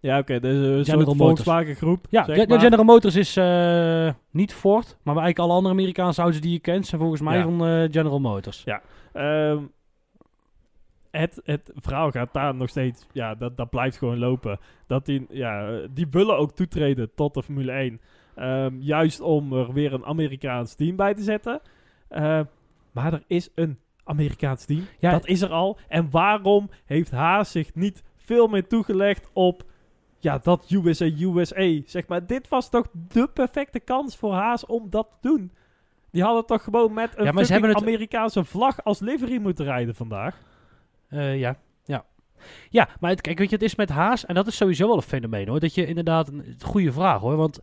[0.00, 0.40] Ja, oké.
[0.40, 1.18] dus een General soort Motors.
[1.18, 2.06] Volkswagen groep.
[2.10, 2.60] Ja, zeg Ge- maar.
[2.60, 6.86] General Motors is eh, niet Ford, maar eigenlijk alle andere Amerikaanse auto's die je kent
[6.86, 7.42] zijn volgens mij Ja.
[7.42, 7.58] van
[7.92, 8.64] General Motors.
[9.12, 9.58] Ehm,
[11.10, 14.58] het, het verhaal gaat daar nog steeds, ja, dat, dat blijft gewoon lopen.
[14.86, 18.00] Dat die, ja, die willen ook toetreden tot de Formule 1.
[18.34, 21.60] Ehm, juist om er weer een Amerikaans team bij te zetten.
[22.08, 22.44] Ehm,
[22.92, 24.86] maar er is een Amerikaans team.
[24.98, 25.10] Ja.
[25.10, 25.78] Dat is er al.
[25.88, 29.62] En waarom heeft Haas zich niet veel meer toegelegd op
[30.18, 31.80] ja, dat USA, USA?
[31.86, 35.52] Zeg maar, dit was toch de perfecte kans voor Haas om dat te doen.
[36.10, 40.38] Die hadden toch gewoon met een Ja, het- Amerikaanse vlag als livery moeten rijden vandaag.
[41.08, 42.04] Eh, ja, ja.
[42.70, 44.96] Ja, maar het, kijk, weet je, het is met Haas, en dat is sowieso wel
[44.96, 47.60] een fenomeen hoor, dat je inderdaad, een goede vraag hoor, want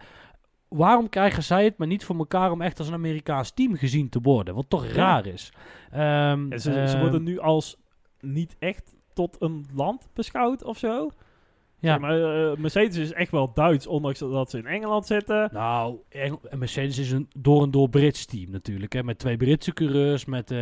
[0.69, 4.09] waarom krijgen zij het maar niet voor elkaar om echt als een Amerikaans team gezien
[4.09, 5.53] te worden, wat toch raar is.
[5.91, 7.77] Ehm, ze, ze ehm, worden nu als
[8.19, 11.09] niet echt tot een land beschouwd of zo.
[11.81, 11.91] Ja.
[11.91, 12.21] Zeg maar
[12.51, 15.49] eh, Mercedes is echt wel Duits, ondanks dat ze in Engeland zitten.
[15.53, 18.93] Nou, Engel- en Mercedes is een door en door Brits team natuurlijk.
[18.93, 20.25] Hè, met twee Britse coureurs.
[20.25, 20.57] Met, eh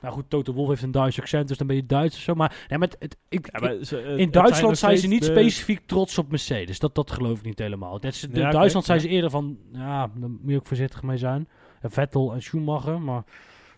[0.00, 2.34] nou goed, Toto Wolff heeft een Duits accent, dus dan ben je Duits of zo.
[2.34, 5.30] Maar, nee, met het, ik, Ja, maar ze- eh, in Duitsland zijn ze niet de-
[5.32, 6.78] specifiek trots op Mercedes.
[6.78, 7.92] Dat, dat geloof ik niet helemaal.
[8.00, 9.04] Dat is, in Ja, Duitsland zijn ja.
[9.04, 11.48] ze eerder van, ja, daar moet je ook voorzichtig mee zijn.
[11.80, 13.22] Eh, Vettel en Schumacher, maar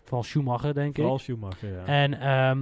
[0.03, 0.95] vooral Schumacher denk ik.
[0.95, 1.85] Vooral Schumacher, ja.
[1.85, 2.59] En, ehm,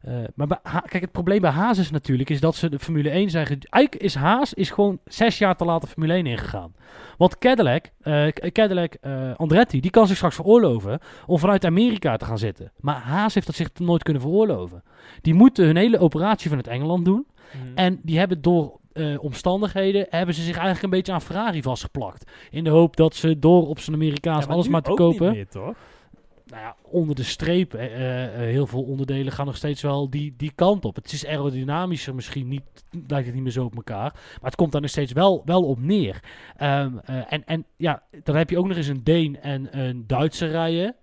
[0.00, 2.78] eh, maar bij Ha- kijk, het probleem bij Haas is natuurlijk is dat ze de
[2.78, 3.46] Formule 1 zijn.
[3.46, 6.74] ge- Eigenlijk is Haas is gewoon zes jaar te laat de Formule 1 ingegaan.
[7.18, 12.24] Want Cadillac, eh, Cadillac eh, Andretti, die kan zich straks veroorloven om vanuit Amerika te
[12.24, 12.72] gaan zitten.
[12.80, 14.82] Maar Haas heeft dat zich nooit kunnen veroorloven.
[15.22, 17.26] Die moeten hun hele operatie vanuit Engeland doen.
[17.52, 17.76] Mhm.
[17.78, 18.78] En die hebben door
[19.20, 22.30] omstandigheden hebben ze zich eigenlijk een beetje aan Ferrari vastgeplakt.
[22.50, 25.26] In de hoop dat ze door op zijn Amerikaans Ja, alles maar te kopen.
[25.26, 25.74] Niet meer, toch?
[26.50, 30.34] Nou ja, onder de streep, eh, eh, heel veel onderdelen gaan nog steeds wel die,
[30.36, 30.94] die kant op.
[30.94, 34.12] Het is aerodynamischer misschien niet, lijkt het niet meer zo op elkaar.
[34.12, 36.22] Maar het komt daar nog steeds wel, wel op neer.
[36.56, 40.06] Ehm, eh, en, en ja, dan heb je ook nog eens een Deen en een
[40.06, 40.94] Duitser rijden.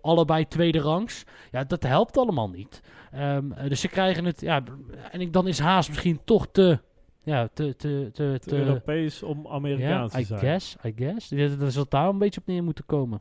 [0.00, 1.24] Allebei tweede rangs.
[1.50, 2.82] Ja, dat helpt allemaal niet.
[3.10, 4.62] Ehm, eh, dus ze krijgen het, ja,
[5.10, 6.78] en ik, dan is Haas misschien toch te,
[7.22, 10.40] ja, te, te, te, Te te Europees om ja, Amerikaans te I zijn.
[10.40, 11.28] guess, I guess.
[11.28, 13.20] Ja, Dat zal daar een beetje op neer moeten komen.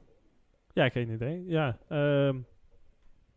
[0.73, 1.43] Ja, geen idee.
[1.47, 2.37] Ja, ehm,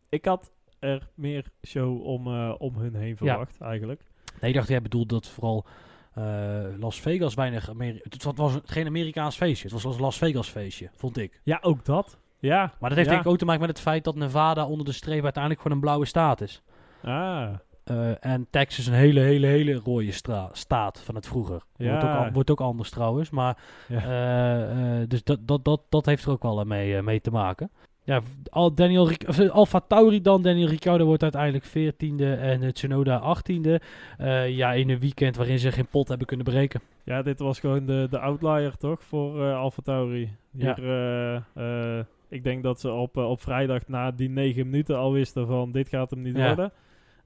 [0.09, 4.01] ik had er meer show om, eh, om hun heen verwacht, eigenlijk.
[4.41, 5.65] Nee, ik dacht, jij bedoelt dat vooral
[6.13, 7.69] eh, Las Vegas weinig...
[7.69, 9.69] Ameri het was- was geen Amerikaans feestje.
[9.69, 11.41] Het was een Las Vegas feestje, vond ik.
[11.43, 12.17] Ja, ook dat.
[12.39, 12.59] Ja.
[12.79, 13.13] Maar dat heeft ja.
[13.13, 15.77] denk ik ook te maken met het feit dat Nevada onder de streep uiteindelijk gewoon
[15.77, 16.61] een blauwe staat is.
[17.01, 17.53] Ah,
[17.83, 21.61] Eh, en Texas een hele, hele, hele rode stra- staat van het vroeger.
[21.75, 21.89] Ja.
[21.99, 23.29] Wordt, ook, wordt ook anders trouwens.
[23.29, 23.57] Maar,
[23.87, 23.97] Ja.
[24.03, 27.69] eh, eh, dus dat, dat, dat, dat heeft er ook wel mee, mee te maken.
[28.05, 30.41] Ja, al Daniel, of, Alfa Tauri dan.
[30.41, 33.79] Daniel Ricciardo wordt uiteindelijk 14e en Tsunoda 18e.
[34.17, 36.81] Eh, ja, in een weekend waarin ze geen pot hebben kunnen breken.
[37.03, 39.03] ja, dit was gewoon de, de outlier, toch?
[39.03, 40.29] Voor Alfa Tauri.
[40.51, 40.75] Ja.
[40.75, 45.71] Hier, ik denk dat ze op, op vrijdag na die negen minuten al wisten van
[45.71, 46.45] dit gaat hem niet Ja.
[46.47, 46.71] worden.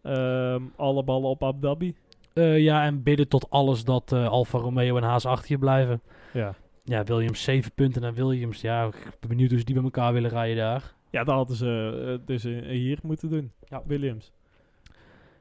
[0.08, 1.96] Ehm, alle ballen op Abu Dhabi.
[2.34, 6.02] Eh, ja, en bidden tot alles dat eh, Alfa Romeo en Haas achter je blijven.
[6.34, 6.56] Ja.
[6.84, 8.62] Ja, Williams 7 punten en Williams.
[8.62, 10.94] Ja, ik ben benieuwd hoe ze die bij elkaar willen rijden daar.
[11.10, 13.52] Ja, dat hadden ze eh, dus hier moeten doen.
[13.64, 13.82] Ja.
[13.86, 14.32] Williams.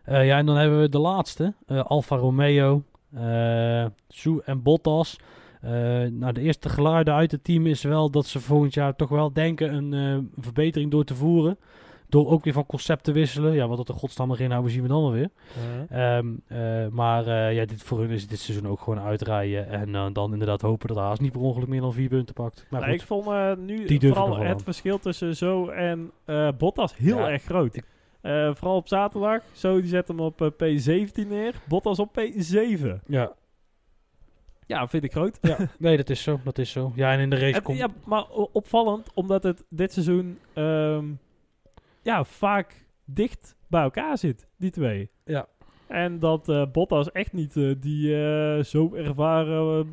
[0.07, 1.55] Ja, en dan hebben we de laatste.
[1.67, 2.83] Alfa Romeo,
[3.15, 5.17] eh Su en Bottas.
[6.11, 9.33] Nou, de eerste geluiden uit het team is wel dat ze volgend jaar toch wel
[9.33, 11.59] denken een verbetering door te voeren.
[12.09, 13.53] Door ook weer van concept te wisselen.
[13.53, 15.31] Ja, wat dat de godsnaam erin houden, zien we dan wel weer.
[15.89, 19.69] Ehm, eh, maar eh, ja, dit, voor hun is dit seizoen ook gewoon uitrijden.
[19.69, 22.67] En eh, dan inderdaad hopen dat Haas niet per ongeluk meer dan vier punten pakt.
[22.71, 23.27] Maar Nou, goed, ik vond
[23.59, 24.61] nu vooral het aan.
[24.61, 26.11] verschil tussen Zo en
[26.59, 27.81] Bottas heel Ja, erg groot.
[28.55, 29.43] Vooral op zaterdag.
[29.53, 31.55] Zo die zet hem op eh, P17 neer.
[31.69, 32.87] Bottas op P7.
[33.07, 33.33] ja,
[34.67, 35.39] Ja, vind ik groot.
[35.41, 36.41] ja, nee, dat is zo.
[36.45, 36.93] Dat is zo.
[36.95, 37.79] Ja, en in de race En, komt...
[37.79, 41.05] ja, maar opvallend, omdat het dit seizoen ehm,
[42.07, 45.11] ja, vaak dicht bij elkaar zit, die twee.
[45.25, 45.47] Ja.
[45.87, 49.87] En dat eh, Bottas echt niet eh, die eh, zo ervaren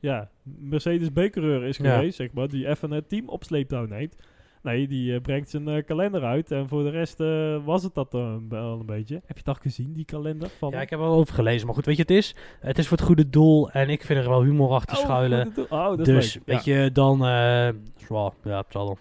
[0.00, 1.94] ja, Mercedes B-coureur is Ja.
[1.94, 4.16] geweest, zeg maar, die even het team op sleeptouw neemt.
[4.62, 8.12] Nee, die brengt zijn eh, kalender uit en voor de rest eh, was het dat
[8.48, 9.22] wel een beetje.
[9.26, 10.48] Heb je dat gezien, die kalender?
[10.48, 11.66] Van Ja, ik heb er wel over gelezen.
[11.66, 13.70] Maar goed, weet je, het is, het is voor het goede doel.
[13.70, 15.52] En ik vind er wel humor achter Oh, schuilen.
[15.70, 16.42] oh, dat is dus, leuk.
[16.46, 16.82] weet Ja.
[16.82, 17.24] je, dan...
[17.24, 18.98] eh, zwaar, ja, het zal.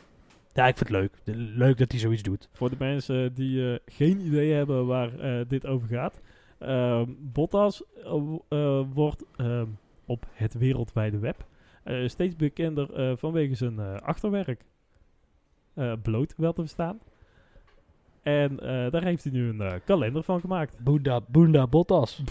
[0.54, 1.12] Ja, ik vind het leuk.
[1.56, 2.49] Leuk dat hij zoiets doet.
[2.51, 6.22] Voor de mensen die eh, geen idee hebben waar eh, dit over gaat.
[6.60, 9.68] Ehm, Bottas eh, wordt ehm,
[10.06, 11.45] op het wereldwijde web
[11.84, 14.62] eh, steeds bekender eh, vanwege zijn eh, achterwerk.
[15.74, 16.99] Eh, bloot wel te verstaan.
[18.22, 20.80] En eh, daar heeft hij nu een eh, kalender van gemaakt.
[20.80, 22.24] Boenda, Boenda Bottas.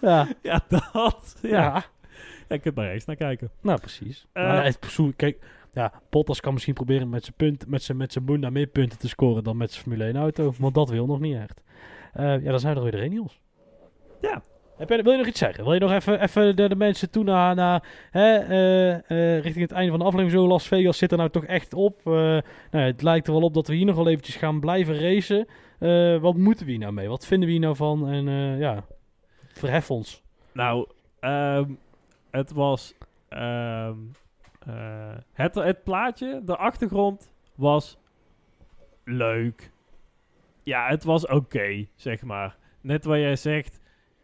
[0.00, 1.38] ja, Ja, dat.
[1.42, 1.48] Ja.
[1.50, 1.84] ja.
[2.54, 3.50] Je kunt maar eens naar kijken.
[3.60, 4.26] Nou, precies.
[4.32, 5.38] Het- zo- kijk,
[5.72, 9.08] ja, Bottas kan misschien proberen met zijn punt, met zijn, met zijn meer punten te
[9.08, 10.52] scoren dan met zijn Formule 1 auto.
[10.58, 11.62] Want dat wil nog niet echt.
[12.12, 13.40] Eh, ja, dan zijn we er weer doorheen, Niels.
[14.20, 14.42] Ja.
[14.76, 15.64] Heb je, wil je nog iets zeggen?
[15.64, 19.72] Wil je nog even, even de, de mensen toe naar, naar hè, eh, richting het
[19.72, 22.00] einde van de aflevering zo Las Vegas zit er nou toch echt op.
[22.04, 24.98] Nou, ja, het lijkt er wel op dat we hier nog wel eventjes gaan blijven
[25.00, 25.46] racen.
[26.20, 27.08] Wat moeten we hier nou mee?
[27.08, 28.08] Wat vinden we hier nou van?
[28.08, 28.24] En
[28.58, 28.84] ja,
[29.52, 30.22] verhef ons.
[30.52, 30.86] Nou,
[31.20, 31.64] ehm,
[32.30, 32.94] het was.
[33.28, 33.94] ehm,
[34.66, 37.98] eh, het, het plaatje, de achtergrond was
[39.04, 39.70] leuk.
[40.62, 42.56] Ja, het was oké, zeg maar.
[42.80, 43.80] Net wat jij zegt,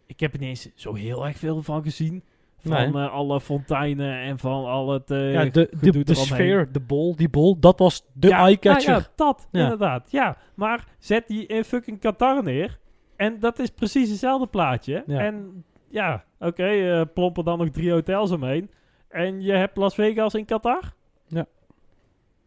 [0.07, 2.23] ik heb er niet eens zo heel erg veel van gezien.
[2.59, 3.05] Van Nee.
[3.05, 5.11] eh, alle fonteinen en van al het.
[5.11, 5.69] eh, ja, de,
[6.05, 8.91] de, sfeer, de bol, die bol, dat was de ja, eye-catcher.
[8.91, 9.63] nou ja, dat, Ja.
[9.63, 10.09] inderdaad.
[10.11, 12.79] Ja, maar zet die in fucking Qatar neer.
[13.17, 15.05] En dat is precies hetzelfde plaatje.
[15.07, 15.65] En
[15.97, 18.71] ja, oké, eh, plompen dan nog drie hotels omheen.
[19.09, 20.93] En je hebt Las Vegas in Qatar.
[21.29, 21.47] Ja.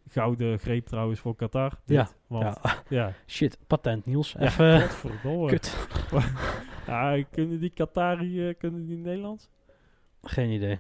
[0.10, 1.72] Gouden greep trouwens voor Qatar.
[1.86, 3.14] Ja, dit, Want, Ja, ja.
[3.28, 4.32] shit, patent Niels.
[4.32, 5.48] Ja, Even, godverdomme.
[5.54, 5.76] kut.
[6.88, 9.50] Ja, kunnen die Qatari, eh, kunnen die Nederlands?
[10.24, 10.78] Geen idee.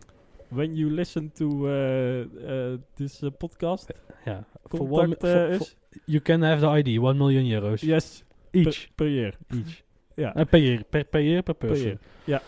[0.47, 3.93] When you listen to eh, this podcast,
[4.25, 5.75] Ja, for one, for- for- is...
[6.05, 7.81] you can have the ID, 1 miljoen euro's.
[7.81, 8.63] Yes, Each.
[8.63, 9.37] per, per year.
[9.49, 9.83] Each.
[10.15, 10.43] Ja.
[10.45, 11.85] Per year, per, per year, per Per person.
[11.87, 11.99] year.
[12.23, 12.41] Ja.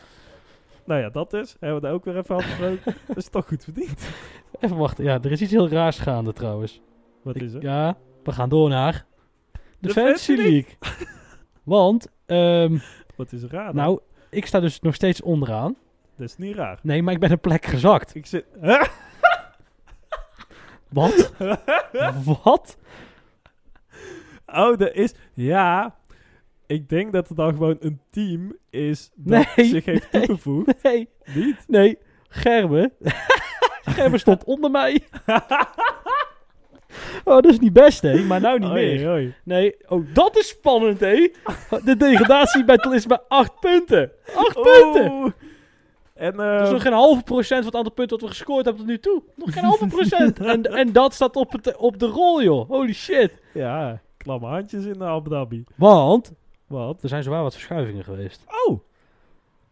[0.86, 1.56] Nou ja, dat is.
[1.60, 2.96] Hebben we daar ook weer even afgesproken.
[3.08, 4.10] dat is toch goed verdiend.
[4.60, 6.82] Even wachten, ja, er is iets heel raars gaande trouwens.
[7.22, 7.62] Wat Ik- is het?
[7.62, 9.06] Ja, we gaan door naar
[9.52, 10.78] de, De Fantasy League.
[11.64, 12.78] Want, ehm,
[13.16, 13.66] Wat is raar?
[13.66, 13.76] dan?
[13.76, 15.76] nou, ik sta dus nog steeds onderaan.
[16.18, 16.80] dat is niet raar.
[16.84, 18.16] Nee, maar ik ben een plek gezakt.
[18.16, 18.46] Ik zit...
[20.90, 21.34] Wat?
[22.44, 22.78] Wat?
[24.48, 25.14] Oh, dat is...
[25.34, 25.96] Ja...
[26.72, 30.26] Ik denk dat het dan gewoon een team is dat Nee, zich heeft nee.
[30.26, 30.84] toegevoegd.
[30.84, 31.64] Nee, Niet?
[31.68, 31.98] nee.
[32.28, 32.92] Gerben.
[33.96, 35.00] Gerben stond onder mij.
[37.24, 38.24] Oh, dat is niet best, hè?
[38.24, 39.10] Maar nou niet Oei, meer.
[39.12, 39.34] oei.
[39.44, 41.32] Nee, oh, dat is spannend, hè?
[41.84, 44.12] De degradatiebattle is maar 8 punten.
[44.36, 44.66] 8 Oeh.
[44.66, 45.34] punten!
[46.14, 48.66] En, Dat is eh, nog geen halve procent van het aantal punten wat we gescoord
[48.66, 49.24] hebben tot nu toe.
[49.36, 50.40] Nog geen halve procent.
[50.54, 52.70] En, en dat staat op, het, op de rol, joh.
[52.70, 53.32] Holy shit.
[53.54, 55.64] ja, klamme handjes in Abu Dhabi.
[55.76, 56.32] Want
[56.72, 57.04] Wat?
[57.04, 58.46] er zijn zwaar wat verschuivingen geweest.
[58.68, 58.80] Oh!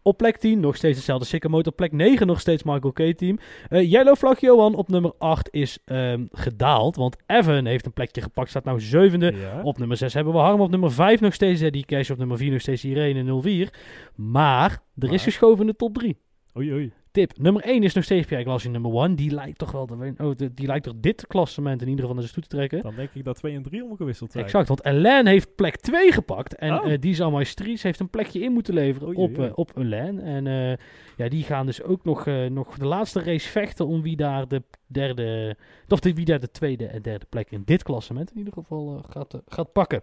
[0.02, 1.66] Op plek 10 nog steeds hetzelfde Sickermoot.
[1.66, 3.38] Op plek 9 nog steeds Michael K-team.
[3.68, 6.96] Eh Yellow Flag Johan op nummer 8 is ehm, gedaald.
[6.96, 8.48] Want Evan heeft een plekje gepakt.
[8.50, 9.32] Staat nou zevende.
[9.36, 9.62] Ja.
[9.62, 10.60] Op nummer 6 hebben we Harm.
[10.60, 12.10] Op nummer 5 nog steeds Eddie Cash.
[12.10, 13.72] Op nummer 4 nog steeds Irene 04.
[14.14, 15.12] Maar er Maar?
[15.12, 16.16] is geschoven in de top 3.
[16.56, 16.92] Oei, oei.
[17.12, 17.38] Tip.
[17.38, 19.14] Nummer 1 is nog steeds Pierre Glassie nummer 1.
[19.14, 19.86] Die lijkt toch wel...
[19.86, 22.48] De, oh, de- die lijkt toch dit klassement in ieder geval naar zich toe te
[22.48, 22.82] trekken.
[22.82, 24.44] Dan denk ik dat 2 en 3 omgewisseld zijn.
[24.44, 26.54] Exact, want Alain heeft plek 2 gepakt.
[26.54, 26.92] En Oh.
[26.92, 29.46] eh Diesel Maestries heeft een plekje in moeten leveren op, oei.
[29.48, 30.20] eh, op Alain.
[30.20, 30.76] En eh,
[31.16, 34.62] ja, die gaan dus ook nog, nog de laatste race vechten om wie daar de
[34.86, 35.56] derde...
[35.88, 39.02] Of de, wie daar de tweede en derde plek in dit klassement in ieder geval
[39.10, 40.02] gaat, gaat pakken.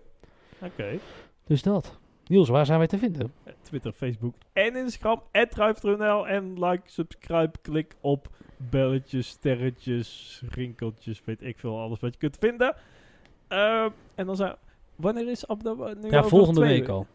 [0.61, 0.97] Oké.
[1.45, 1.99] Dus dat.
[2.27, 3.33] Niels, waar zijn wij te vinden?
[3.61, 5.21] Twitter, Facebook en Instagram.
[5.31, 11.79] @ruif.nl En like, subscribe, klik op belletjes, sterretjes, rinkeltjes, weet ik veel.
[11.79, 12.75] Alles wat je kunt vinden.
[13.47, 14.55] Ehm, en dan zijn...
[14.95, 15.45] Wanneer is?
[16.01, 17.07] Nu Ja, volgende week al.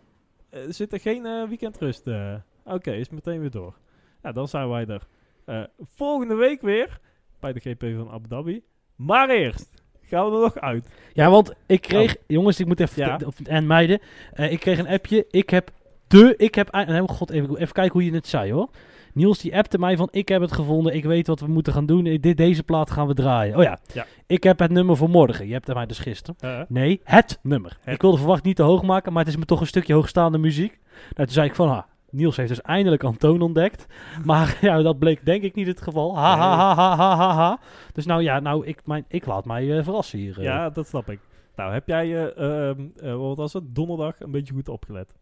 [0.51, 2.07] Eh, zit er geen eh, weekendrust?
[2.07, 2.35] eh?
[2.65, 3.79] Oké, is meteen weer door.
[4.23, 5.07] Ja, dan zijn wij er
[5.45, 7.01] eh, volgende week weer
[7.41, 8.63] bij de GP van Abu Dhabi.
[8.97, 9.82] Maar eerst
[10.13, 10.89] gaan we er nog uit.
[11.13, 12.17] Ja, want ik kreeg...
[12.27, 13.03] Jongens, ik moet even...
[13.03, 13.09] Oh.
[13.19, 13.27] Ja.
[13.27, 14.01] of- En meiden.
[14.33, 15.27] eh, ik kreeg een appje.
[15.31, 15.71] Ik heb
[16.09, 16.35] de...
[16.37, 16.75] Ik heb...
[16.75, 18.69] oh god, even, even kijken hoe je het zei, hoor.
[19.15, 20.09] Niels die appte mij van...
[20.11, 20.95] Ik heb het gevonden.
[20.95, 22.05] Ik weet wat we moeten gaan doen.
[22.21, 23.57] Dit, deze plaat gaan we draaien.
[23.57, 23.79] Oh ja.
[23.93, 24.07] Ja.
[24.27, 25.47] Ik heb het nummer voor morgen.
[25.47, 26.37] Je hebt het mij dus gisteren.
[26.41, 27.77] Eh, Nee, het nummer.
[27.81, 27.95] Het.
[27.95, 29.13] Ik wilde verwacht niet te hoog maken.
[29.13, 30.79] Maar het is me toch een stukje hoogstaande muziek.
[30.93, 31.69] Nou, toen zei ik van...
[31.69, 31.83] Ah,
[32.13, 33.87] Niels heeft dus eindelijk Antoon ontdekt.
[34.25, 36.17] Maar ja, dat bleek denk ik niet het geval.
[36.17, 37.59] Ha, ha, ha, ha, ha, ha, ha.
[37.93, 40.39] Dus nou ja, nou, ik, mijn, ik laat mij eh, verrassen hier.
[40.39, 40.45] eh.
[40.45, 41.21] ja, dat snap ik.
[41.57, 45.15] Nou, heb jij, eh, ehm, eh, wat was het, donderdag een beetje goed opgelet?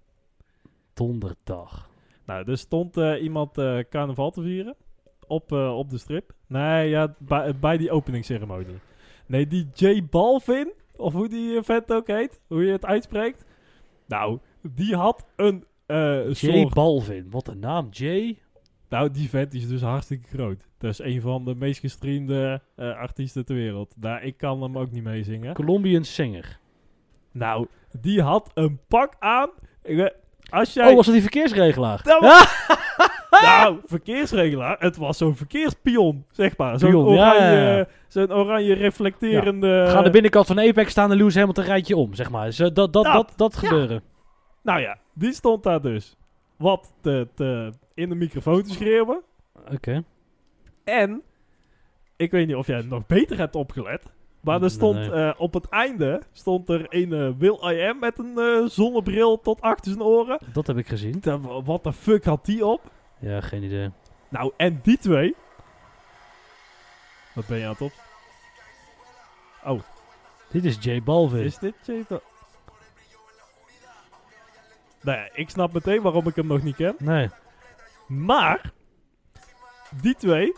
[0.95, 1.88] Donderdag.
[2.26, 3.53] Nou, er stond iemand
[3.91, 4.74] carnaval te vieren
[5.26, 6.32] op, op de strip.
[6.47, 8.78] Nee, ja, bij, bij die openingsceremonie.
[9.26, 13.45] Nee, die J Balvin, of hoe die vent ook heet, hoe je het uitspreekt.
[14.07, 16.66] Nou, die had een eh, J.
[16.74, 17.26] Balvin.
[17.30, 17.88] Wat een naam.
[17.91, 18.34] J.
[18.88, 20.68] Nou, die vent is dus hartstikke groot.
[20.78, 23.95] Dat is een van de meest gestreamde eh, artiesten ter wereld.
[24.01, 25.55] Nou, ik kan hem ook niet meezingen.
[25.55, 26.59] Colombian singer.
[27.32, 27.66] Nou,
[28.01, 29.51] die had een pak aan.
[30.51, 30.88] Als jij...
[30.91, 32.01] Oh, was dat die verkeersregelaar?
[32.03, 32.68] Dat was-
[33.43, 34.76] nou, verkeersregelaar.
[34.78, 36.78] Het was zo'n verkeerspion, zeg maar.
[36.78, 37.86] Zo'n oranje, ja, ja.
[38.09, 39.84] Zo'n oranje reflecterende...
[39.88, 42.53] Ga de binnenkant van Apex staan en Lewis Hamilton rijdt je om, zeg maar.
[42.53, 44.03] Zo, dat dat, Nou, dat, dat gebeuren.
[44.62, 46.16] Nou ja, die stond daar dus
[46.56, 49.22] wat te, te, in de microfoon te schreeuwen.
[49.72, 50.04] Oké.
[50.84, 51.22] En,
[52.16, 54.04] ik weet niet of jij het nog beter hebt opgelet.
[54.40, 55.11] Maar er stond Nee.
[55.11, 59.40] eh, op het einde stond er een eh, Will I Am met een eh, zonnebril
[59.40, 60.38] tot achter zijn oren.
[60.52, 61.22] Dat heb ik gezien.
[61.64, 62.90] Wat de fuck had die op?
[63.18, 63.90] Ja, geen idee.
[64.28, 65.34] Nou, en die twee.
[67.34, 67.92] Wat ben je aan het op?
[70.50, 71.44] Dit is J Balvin.
[71.44, 72.20] Is dit Jada?
[75.03, 76.94] Nou ja, ik snap meteen waarom ik hem nog niet ken.
[76.98, 77.28] Nee.
[78.07, 78.72] Maar,
[80.01, 80.55] die twee.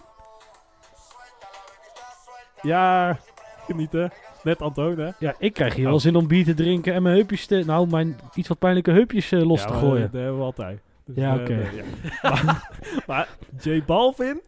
[2.63, 3.19] Ja,
[3.67, 4.13] genieten.
[4.43, 5.11] Net Antoon, hè?
[5.19, 7.63] Ja, ik krijg hier wel zin om bier te drinken en mijn heupjes te...
[7.67, 10.11] Nou, mijn iets wat pijnlijke heupjes eh, los ja, te gooien.
[10.11, 10.81] Dat hebben we altijd.
[11.05, 11.71] Dus, Ja, eh, oké.
[11.73, 11.85] ja.
[12.31, 12.69] maar,
[13.07, 13.29] maar
[13.61, 14.41] J Balvin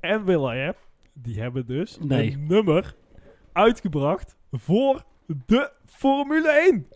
[0.00, 0.72] en Will I Am,
[1.12, 2.32] die hebben dus Nee.
[2.32, 2.94] een nummer
[3.52, 5.04] uitgebracht voor
[5.46, 6.86] de Formule 1.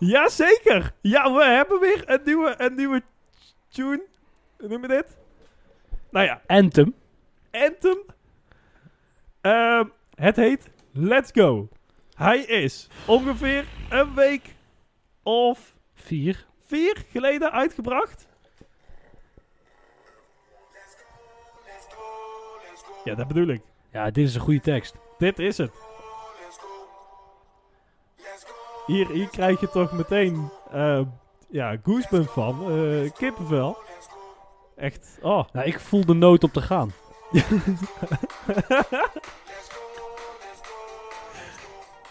[0.00, 0.92] Jazeker!
[1.00, 3.02] Ja, we hebben weer een nieuwe, een nieuwe
[3.68, 4.02] tune.
[4.58, 5.16] Hoe noem je dit?
[6.10, 6.94] Nou ja, Anthem.
[7.50, 7.98] Anthem.
[9.40, 9.84] Ehm,
[10.14, 11.68] het heet Let's Go.
[12.14, 14.54] Hij is ongeveer een week
[15.22, 16.46] of Vier.
[16.66, 18.28] vier geleden uitgebracht.
[23.04, 23.62] Ja, dat bedoel ik.
[23.92, 24.94] Ja, dit is een goede tekst.
[25.18, 25.72] Dit is het.
[28.90, 31.00] Hier, hier krijg je toch meteen eh,
[31.50, 32.70] ja, goosebump van.
[32.70, 33.76] eh kippenvel.
[34.76, 35.44] Echt, oh.
[35.52, 36.92] Nou, ik voel de nood op te gaan.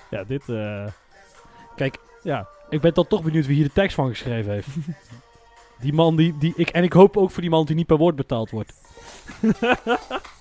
[0.09, 0.49] ja, dit...
[0.49, 0.85] eh,
[1.75, 1.97] Kijk.
[2.23, 4.67] Ja, Ik ben dan toch benieuwd wie hier de tekst van geschreven heeft.
[5.81, 6.69] die man die, die ik...
[6.69, 8.73] En ik hoop ook voor die man die niet per woord betaald wordt.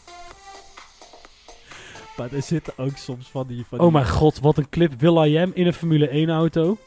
[2.19, 3.65] Maar er zitten ook soms van die...
[3.67, 5.01] Van die Oh mijn god, wat een clip.
[5.01, 6.79] Will I Am in een Formule 1 auto.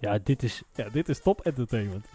[0.00, 0.62] Ja, dit is...
[0.74, 2.06] Ja, dit is top entertainment.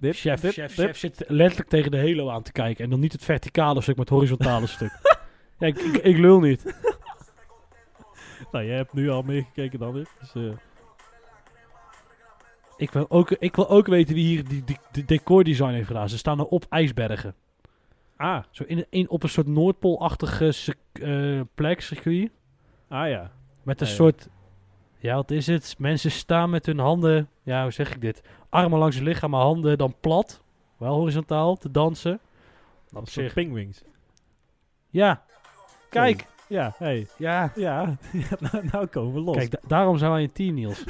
[0.00, 2.84] Chef, chef, chef zit letterlijk tegen de halo aan te kijken.
[2.84, 4.92] En dan niet het verticale stuk, maar het horizontale stuk.
[5.58, 6.62] Ja, ik, ik, ik lul niet.
[8.52, 10.08] Nou, jij hebt nu al meer gekeken dan ik.
[10.20, 10.56] Dus, eh,
[12.76, 16.08] Ik wil ook, ik wil ook weten wie hier die, die, die decordesign heeft gedaan.
[16.08, 17.34] Ze staan er op ijsbergen.
[18.16, 22.30] Ah, Zo in, in, op een soort Noordpoolachtige eh, plek, circuit.
[22.88, 23.30] ah ja.
[23.62, 23.92] Met een ja.
[23.92, 24.28] soort...
[24.98, 25.74] Ja, wat is het?
[25.78, 27.28] Mensen staan met hun handen...
[27.42, 28.22] Ja, hoe zeg ik dit?
[28.48, 30.42] Armen langs het lichaam, maar handen dan plat.
[30.76, 32.20] Wel horizontaal, te dansen.
[32.88, 33.32] Dat op zich...
[33.32, 33.82] pingwings.
[34.90, 35.24] Ja.
[35.90, 36.26] Kijk.
[36.48, 37.06] Ja, hey.
[37.18, 37.52] Ja.
[37.54, 39.36] Ja, ja nou, nou komen we los.
[39.36, 40.84] Kijk, da- daarom zijn wij een team, Niels.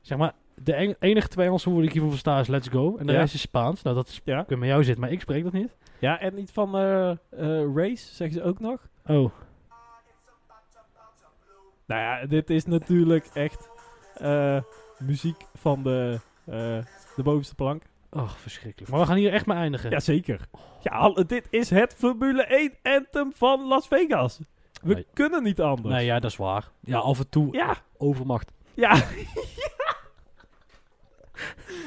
[0.00, 0.32] zeg maar,
[0.64, 2.96] de en- enige twee Engelse woorden die ik hiervan versta is let's go.
[2.96, 3.18] En de Ja.
[3.18, 3.82] rest is Spaans.
[3.82, 4.20] Nou, dat is...
[4.24, 4.44] Ja.
[4.48, 5.76] Met jou zit, maar ik spreek dat niet.
[5.98, 7.16] Ja, en iets van eh, eh,
[7.74, 8.88] race, zeggen ze ook nog.
[9.06, 9.30] Oh.
[11.86, 13.68] Nou ja, dit is natuurlijk echt
[14.14, 14.60] eh,
[14.98, 16.20] muziek van de,
[17.16, 17.82] de bovenste plank.
[18.10, 18.90] Och, verschrikkelijk.
[18.90, 19.90] Maar we gaan hier echt mee eindigen.
[19.90, 20.40] Jazeker.
[20.80, 24.38] Ja, dit is het Formule 1 anthem van Las Vegas.
[24.82, 25.06] We Nee.
[25.12, 25.94] kunnen niet anders.
[25.94, 26.70] Nee, ja, dat is waar.
[26.80, 28.52] Ja, af en toe Ja, overmacht.
[28.74, 28.94] ja.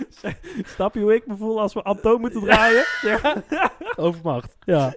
[0.75, 2.83] Snap je hoe ik me voel als we Antoon moeten draaien?
[3.01, 3.35] ja.
[3.95, 4.55] Overmacht.
[4.59, 4.93] Ja.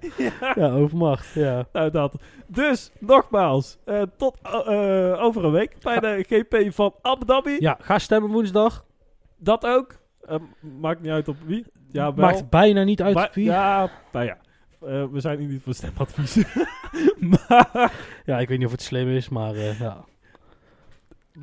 [0.55, 1.35] ja, overmacht.
[1.35, 1.67] Ja.
[1.73, 2.15] Nou, dat.
[2.47, 7.57] Dus, nogmaals, eh, tot eh, eh, over een week bij de GP van Abu Dhabi.
[7.59, 8.85] Ja, ga stemmen woensdag.
[9.37, 9.95] Dat ook.
[10.21, 10.37] Eh,
[10.81, 11.67] maakt niet uit op wie.
[11.91, 12.25] Ja, wel.
[12.27, 13.45] Maakt bijna niet uit Maar- wie.
[13.45, 13.83] Ja.
[13.83, 14.37] Ja, nou ja.
[15.11, 16.37] We zijn hier niet voor stemadvies.
[17.31, 17.93] maar,
[18.41, 20.05] ik weet niet of het slim is, maar ja.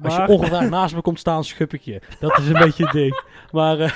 [0.04, 2.02] Als je ongevraagd naast me komt staan, schub ik je.
[2.20, 3.22] Dat is een beetje het ding.
[3.52, 3.91] Maar, eh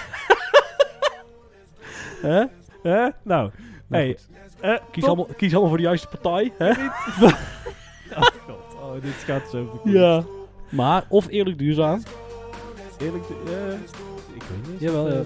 [2.21, 2.43] hè?
[2.83, 2.99] Hè?
[3.01, 3.51] Nou, Nou,
[3.87, 4.61] hey, goed.
[4.61, 6.53] eh, kies, allemaal, kies allemaal voor de juiste partij.
[6.57, 6.71] Hè?
[8.17, 9.95] Oh god, oh, dit gaat zo verkeerd.
[9.95, 10.23] Ja.
[10.69, 12.03] Maar, of eerlijk duurzaam.
[12.99, 13.73] Eerlijk, eh,
[14.33, 14.79] ik weet niet.
[14.79, 15.13] Jawel, ja.
[15.13, 15.25] dus,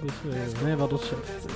[0.57, 1.09] eh, Nee, wat dat is.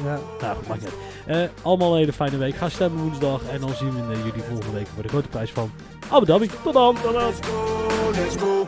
[0.03, 0.19] Ja.
[0.41, 0.89] Nou, goed, maakt niet
[1.27, 1.49] uit.
[1.49, 2.55] Eh, allemaal een hele fijne week.
[2.55, 3.41] Ga stemmen woensdag.
[3.51, 5.71] En dan zien we jullie volgende week voor de grote prijs van
[6.09, 6.49] Abu Dhabi.
[6.63, 6.95] Tot dan.
[7.01, 7.31] Tot dan.
[8.13, 8.67] Let's go.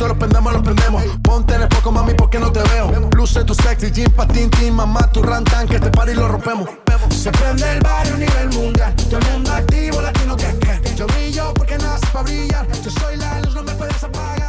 [0.00, 1.04] esto lo prendemos, lo prendemos.
[1.22, 2.90] Ponte en el poco, mami, porque no te veo.
[3.14, 6.70] Luce tu sexy, jean, patín, team, mamá, tu rantan, que este y lo rompemos.
[7.10, 8.96] Se prende el barrio a nivel mundial.
[9.10, 10.94] Todo mundo activo, latino que que.
[10.96, 12.66] Yo brillo porque nace para brillar.
[12.82, 14.39] Yo soy la luz, no me puedes apagar.